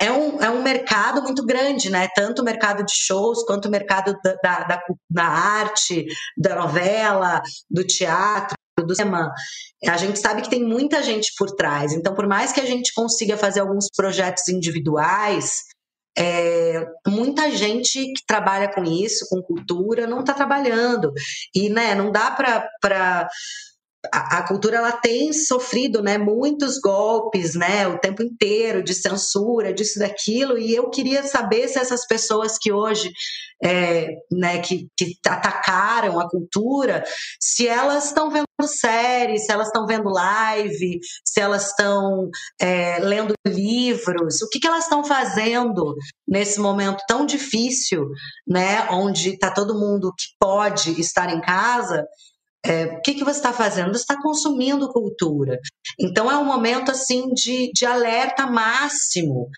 [0.00, 2.08] é um, é um mercado muito grande, né?
[2.14, 6.06] Tanto o mercado de shows quanto o mercado da, da, da arte,
[6.38, 9.30] da novela, do teatro, do cinema.
[9.86, 11.92] A gente sabe que tem muita gente por trás.
[11.92, 15.64] Então, por mais que a gente consiga fazer alguns projetos individuais,
[16.16, 21.12] é, muita gente que trabalha com isso, com cultura, não está trabalhando.
[21.54, 23.28] E né, não dá para
[24.12, 29.98] a, cultura ela tem sofrido né, muitos golpes né, o tempo inteiro de censura, disso
[29.98, 33.12] daquilo, e eu queria saber se essas pessoas que hoje
[33.62, 37.04] é, né, que, que atacaram a cultura,
[37.38, 43.34] se elas estão vendo séries, se elas estão vendo live, se elas estão é, lendo
[43.46, 45.94] livros, o que, que elas estão fazendo
[46.26, 48.08] nesse momento tão difícil,
[48.48, 52.06] né, onde está todo mundo que pode estar em casa
[52.64, 53.92] é, o que, que você está fazendo?
[53.92, 55.58] Você está consumindo cultura.
[55.98, 59.48] Então é um momento assim de, de alerta máximo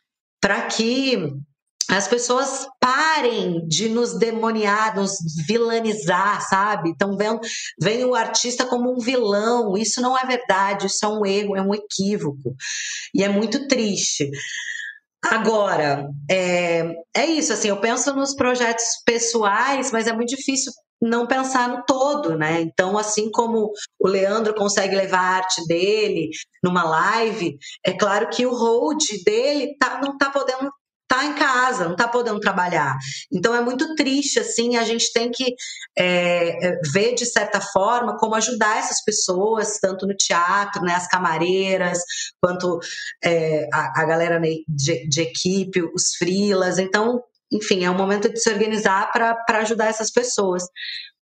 [0.40, 1.32] para que
[1.88, 6.90] as pessoas parem de nos demoniar, nos vilanizar, sabe?
[6.90, 7.38] Então vem,
[7.80, 9.76] vem o artista como um vilão.
[9.76, 12.54] Isso não é verdade, isso é um erro, é um equívoco.
[13.14, 14.30] E é muito triste.
[15.24, 20.72] Agora, é, é isso, assim, eu penso nos projetos pessoais, mas é muito difícil
[21.02, 22.60] não pensar no todo, né?
[22.60, 26.30] Então, assim como o Leandro consegue levar a arte dele
[26.62, 30.70] numa live, é claro que o hold dele tá, não está podendo
[31.08, 32.96] tá em casa, não está podendo trabalhar.
[33.30, 35.54] Então é muito triste, assim, a gente tem que
[35.98, 41.06] é, é, ver de certa forma como ajudar essas pessoas, tanto no teatro, né, as
[41.06, 41.98] camareiras,
[42.40, 42.78] quanto
[43.22, 46.78] é, a, a, galera de, de equipe, os frilas.
[46.78, 47.22] Então
[47.52, 50.64] enfim, é um momento de se organizar para ajudar essas pessoas.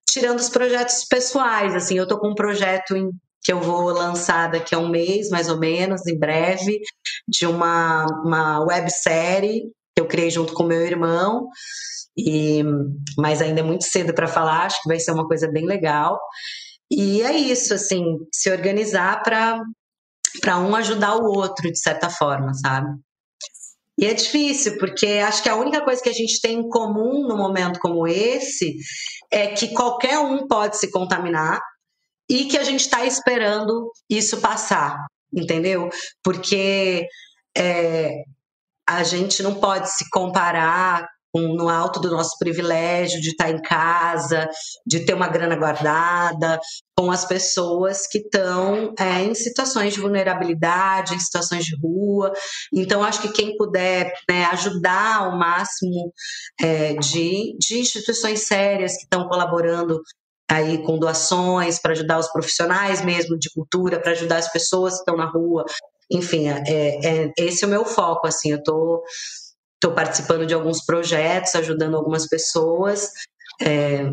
[0.09, 3.11] Tirando os projetos pessoais, assim, eu estou com um projeto em,
[3.43, 6.81] que eu vou lançar daqui a um mês, mais ou menos, em breve,
[7.29, 9.62] de uma, uma websérie
[9.95, 11.49] que eu criei junto com meu irmão,
[12.18, 12.62] e,
[13.16, 16.18] mas ainda é muito cedo para falar, acho que vai ser uma coisa bem legal.
[16.91, 22.89] E é isso, assim, se organizar para um ajudar o outro, de certa forma, sabe?
[23.99, 27.27] E é difícil, porque acho que a única coisa que a gente tem em comum
[27.27, 28.77] num momento como esse
[29.31, 31.61] é que qualquer um pode se contaminar
[32.29, 34.99] e que a gente está esperando isso passar,
[35.33, 35.89] entendeu?
[36.23, 37.07] Porque
[37.57, 38.11] é,
[38.87, 41.09] a gente não pode se comparar
[41.41, 44.49] no alto do nosso privilégio de estar em casa,
[44.87, 46.61] de ter uma grana guardada,
[46.99, 52.32] com as pessoas que estão é, em situações de vulnerabilidade, em situações de rua.
[52.72, 56.12] Então, acho que quem puder né, ajudar ao máximo
[56.61, 60.01] é, de, de instituições sérias que estão colaborando
[60.49, 65.01] aí com doações para ajudar os profissionais mesmo de cultura, para ajudar as pessoas que
[65.01, 65.64] estão na rua.
[66.11, 68.26] Enfim, é, é, esse é o meu foco.
[68.26, 69.03] Assim, eu estou
[69.77, 73.12] estou participando de alguns projetos, ajudando algumas pessoas.
[73.61, 74.11] É,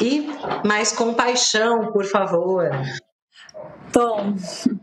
[0.00, 0.26] e
[0.64, 2.70] mais compaixão, por favor.
[3.92, 4.34] Bom,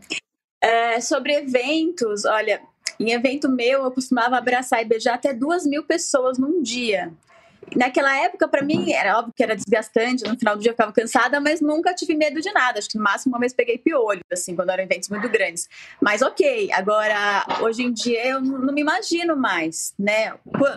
[0.62, 2.60] é, sobre eventos, olha,
[3.00, 7.12] em evento meu eu costumava abraçar e beijar até duas mil pessoas num dia.
[7.76, 10.92] Naquela época, para mim, era óbvio que era desgastante, no final do dia eu ficava
[10.92, 12.78] cansada, mas nunca tive medo de nada.
[12.78, 15.68] Acho que no máximo uma vez peguei piolho, assim, quando eram eventos muito grandes.
[16.00, 20.34] Mas ok, agora, hoje em dia eu não me imagino mais, né?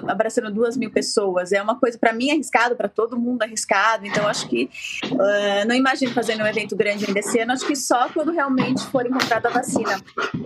[0.07, 1.51] Abraçando duas mil pessoas.
[1.51, 4.05] É uma coisa, para mim, arriscado, para todo mundo arriscado.
[4.05, 4.69] Então, acho que
[5.05, 7.51] uh, não imagino fazendo um evento grande ainda esse ano.
[7.51, 10.01] Acho que só quando realmente for encontrada a vacina.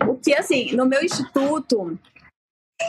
[0.06, 1.98] O que, assim, no meu instituto,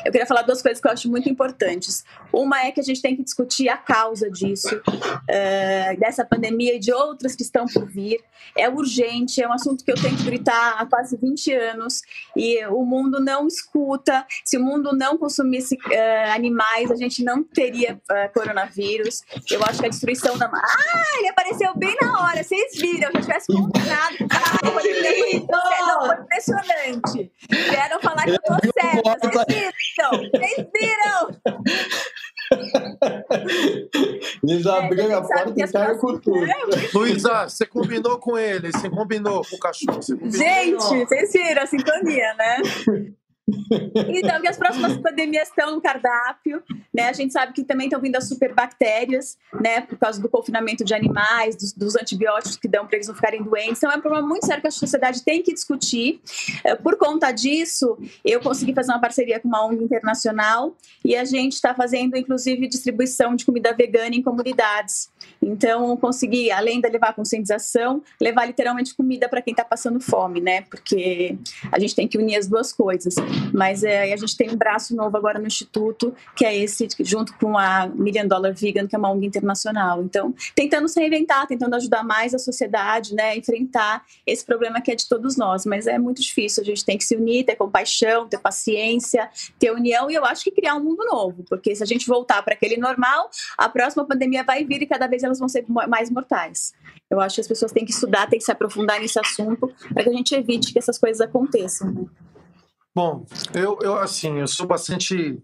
[0.06, 2.04] eu queria falar duas coisas que eu acho muito importantes.
[2.32, 6.80] Uma é que a gente tem que discutir a causa disso, uh, dessa pandemia e
[6.80, 8.20] de outras que estão por vir.
[8.56, 12.02] É urgente, é um assunto que eu tenho que gritar há quase 20 anos
[12.36, 14.26] e o mundo não escuta.
[14.44, 19.24] Se o mundo não consumisse uh, animais, a gente não teria uh, coronavírus.
[19.50, 20.48] Eu acho que a destruição da.
[20.48, 24.16] Ah, ele apareceu bem na hora, vocês viram, eu tivesse combinado.
[24.32, 27.32] Ah, foi, foi impressionante.
[27.50, 29.77] Vieram falar que eu tô certa, vocês viram.
[29.94, 31.22] Então, vocês viram?
[34.44, 36.48] Eles é, a porta e entraram com tudo.
[36.94, 40.02] Luísa, você combinou com ele, você combinou com o cachorro.
[40.02, 42.58] Gente, vocês viram a sintonia, né?
[43.50, 46.62] Então, que as próximas pandemias estão no cardápio,
[46.94, 47.08] né?
[47.08, 49.82] A gente sabe que também estão vindo as superbactérias, né?
[49.82, 53.42] Por causa do confinamento de animais, dos, dos antibióticos que dão para eles não ficarem
[53.42, 53.78] doentes.
[53.78, 56.20] Então, é um problema muito sério que a sociedade tem que discutir.
[56.64, 60.76] Eh, por conta disso, eu consegui fazer uma parceria com uma ONG internacional
[61.06, 65.10] e a gente está fazendo, inclusive, distribuição de comida vegana em comunidades.
[65.42, 70.62] Então, consegui, além de levar conscientização, levar literalmente comida para quem está passando fome, né?
[70.62, 71.38] Porque
[71.72, 73.16] a gente tem que unir as duas coisas.
[73.54, 77.34] Mas é, a gente tem um braço novo agora no Instituto, que é esse, junto
[77.38, 80.02] com a Million Dollar Vegan, que é uma ONG internacional.
[80.02, 84.96] Então, tentando se reinventar, tentando ajudar mais a sociedade, né, enfrentar esse problema que é
[84.96, 85.66] de todos nós.
[85.66, 89.30] Mas é muito difícil, a gente tem que se unir, ter compaixão, ter paciência,
[89.60, 92.42] ter união e eu acho que criar um mundo novo, porque se a gente voltar
[92.42, 96.10] para aquele normal, a próxima pandemia vai vir e cada vez elas vão ser mais
[96.10, 96.74] mortais.
[97.10, 100.04] Eu acho que as pessoas têm que estudar, têm que se aprofundar nesse assunto para
[100.04, 101.92] que a gente evite que essas coisas aconteçam.
[101.92, 102.06] Né?
[102.96, 105.42] Bom, eu, eu assim, eu sou bastante.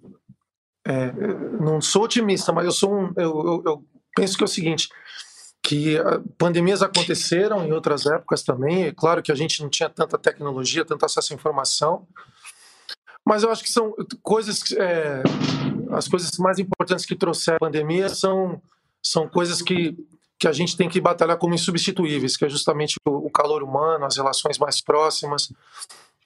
[0.86, 1.12] É,
[1.62, 3.14] não sou otimista, mas eu sou um.
[3.16, 4.90] Eu, eu, eu, penso que é o seguinte:
[5.62, 8.86] que ah, pandemias aconteceram em outras épocas também.
[8.86, 12.08] É claro que a gente não tinha tanta tecnologia, tanto acesso à informação,
[13.26, 14.72] mas eu acho que são coisas.
[14.74, 15.24] É,
[15.92, 18.62] as coisas mais importantes que trouxeram a pandemia são,
[19.04, 19.96] são coisas que,
[20.40, 24.06] que a gente tem que batalhar como insubstituíveis, que é justamente o, o calor humano,
[24.06, 25.50] as relações mais próximas,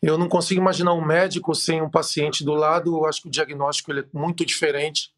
[0.02, 2.98] eu não consigo imaginar um médico sem um paciente do lado.
[2.98, 5.12] Eu acho que o diagnóstico ele é muito diferente.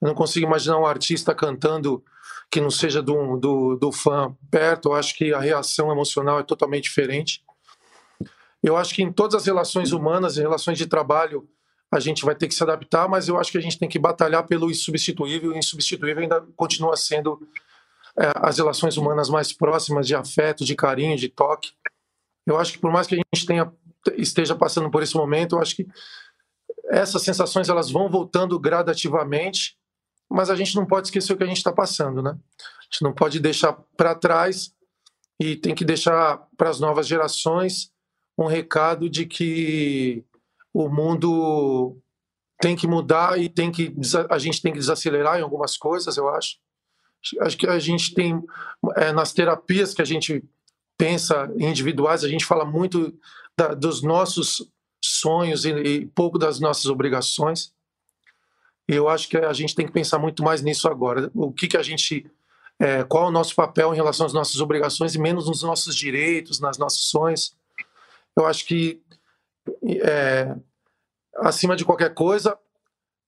[0.00, 2.04] Eu não consigo imaginar um artista cantando
[2.50, 4.90] que não seja do, do, do fã perto.
[4.90, 7.42] Eu acho que a reação emocional é totalmente diferente.
[8.62, 11.48] Eu acho que em todas as relações humanas, em relações de trabalho,
[11.92, 13.98] a gente vai ter que se adaptar, mas eu acho que a gente tem que
[13.98, 15.52] batalhar pelo insubstituível.
[15.52, 17.40] E insubstituível ainda continua sendo
[18.18, 21.72] é, as relações humanas mais próximas de afeto, de carinho, de toque.
[22.46, 23.72] Eu acho que por mais que a gente tenha
[24.16, 25.86] esteja passando por esse momento, eu acho que
[26.90, 29.78] essas sensações elas vão voltando gradativamente,
[30.30, 32.30] mas a gente não pode esquecer o que a gente está passando, né?
[32.30, 34.74] A gente não pode deixar para trás
[35.40, 37.90] e tem que deixar para as novas gerações
[38.36, 40.24] um recado de que
[40.74, 41.96] o mundo
[42.60, 43.94] tem que mudar e tem que
[44.28, 46.56] a gente tem que desacelerar em algumas coisas, eu acho.
[47.40, 48.42] Acho que a gente tem
[48.96, 50.44] é, nas terapias que a gente
[50.98, 53.16] pensa individuais, a gente fala muito
[53.56, 54.68] da, dos nossos
[55.02, 57.72] sonhos e, e, pouco das nossas obrigações.
[58.86, 61.30] Eu acho que a gente tem que pensar muito mais nisso agora.
[61.34, 62.30] O que, que a gente.
[62.78, 65.94] É, qual é o nosso papel em relação às nossas obrigações e menos nos nossos
[65.94, 67.56] direitos, nas nossos sonhos.
[68.36, 69.00] Eu acho que,
[70.02, 70.54] é,
[71.36, 72.58] acima de qualquer coisa,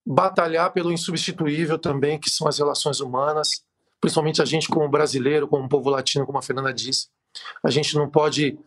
[0.05, 3.65] batalhar pelo insubstituível também, que são as relações humanas,
[4.01, 7.09] principalmente a gente como brasileiro, como povo latino, como a Fernanda disse.
[7.63, 8.59] A gente não pode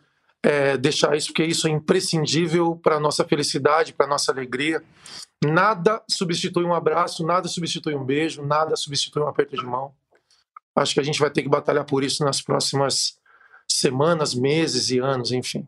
[0.43, 4.83] é, deixar isso, porque isso é imprescindível para a nossa felicidade, para a nossa alegria.
[5.43, 9.93] Nada substitui um abraço, nada substitui um beijo, nada substitui um aperto de mão.
[10.75, 13.17] Acho que a gente vai ter que batalhar por isso nas próximas
[13.67, 15.67] semanas, meses e anos, enfim.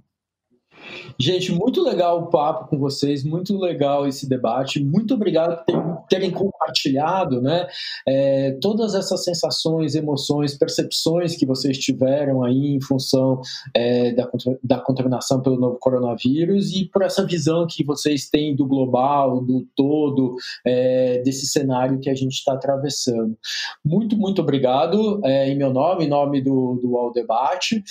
[1.19, 4.84] Gente, muito legal o papo com vocês, muito legal esse debate.
[4.84, 7.68] Muito obrigado por terem compartilhado né,
[8.07, 13.39] é, todas essas sensações, emoções, percepções que vocês tiveram aí em função
[13.73, 14.30] é, da,
[14.63, 19.65] da contaminação pelo novo coronavírus e por essa visão que vocês têm do global, do
[19.76, 20.35] todo,
[20.65, 23.38] é, desse cenário que a gente está atravessando.
[23.84, 27.84] Muito, muito obrigado é, em meu nome, em nome do, do All Debate.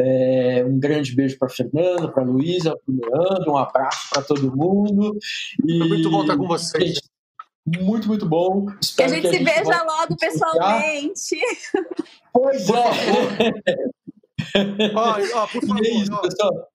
[0.00, 4.56] É, um grande beijo para Fernando, para Luísa, para o Leandro, um abraço para todo
[4.56, 5.16] mundo.
[5.66, 5.78] E...
[5.78, 7.00] Foi muito bom estar com vocês.
[7.64, 8.66] Muito, muito bom.
[8.80, 11.40] Espero que a gente que a se gente veja logo pessoalmente.
[12.32, 12.72] Pois é.
[14.94, 16.68] ó, ó, por favor, é isso, pessoal.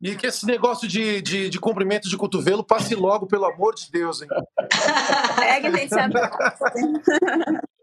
[0.00, 3.90] E que esse negócio de, de, de cumprimento de cotovelo passe logo, pelo amor de
[3.90, 4.28] Deus, hein?
[5.42, 5.94] É que gente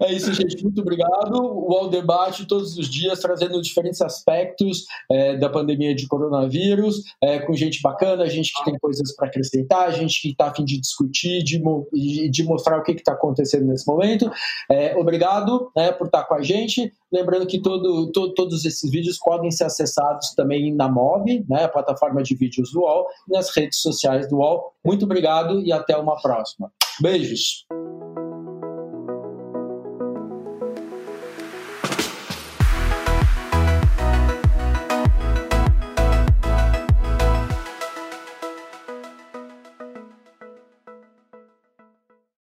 [0.00, 0.62] É isso, gente.
[0.62, 1.34] Muito obrigado.
[1.34, 7.38] O All Debate todos os dias trazendo diferentes aspectos é, da pandemia de coronavírus, é,
[7.38, 10.80] com gente bacana, gente que tem coisas para acrescentar, gente que está a fim de
[10.80, 11.60] discutir de,
[12.30, 14.30] de mostrar o que está acontecendo nesse momento.
[14.70, 16.92] É, obrigado né, por estar tá com a gente.
[17.12, 21.68] Lembrando que todo, to, todos esses vídeos podem ser acessados também na MOB, né, a
[21.68, 24.72] plataforma de vídeos do UOL, e nas redes sociais do UOL.
[24.84, 26.70] Muito obrigado e até uma próxima.
[27.00, 27.64] Beijos!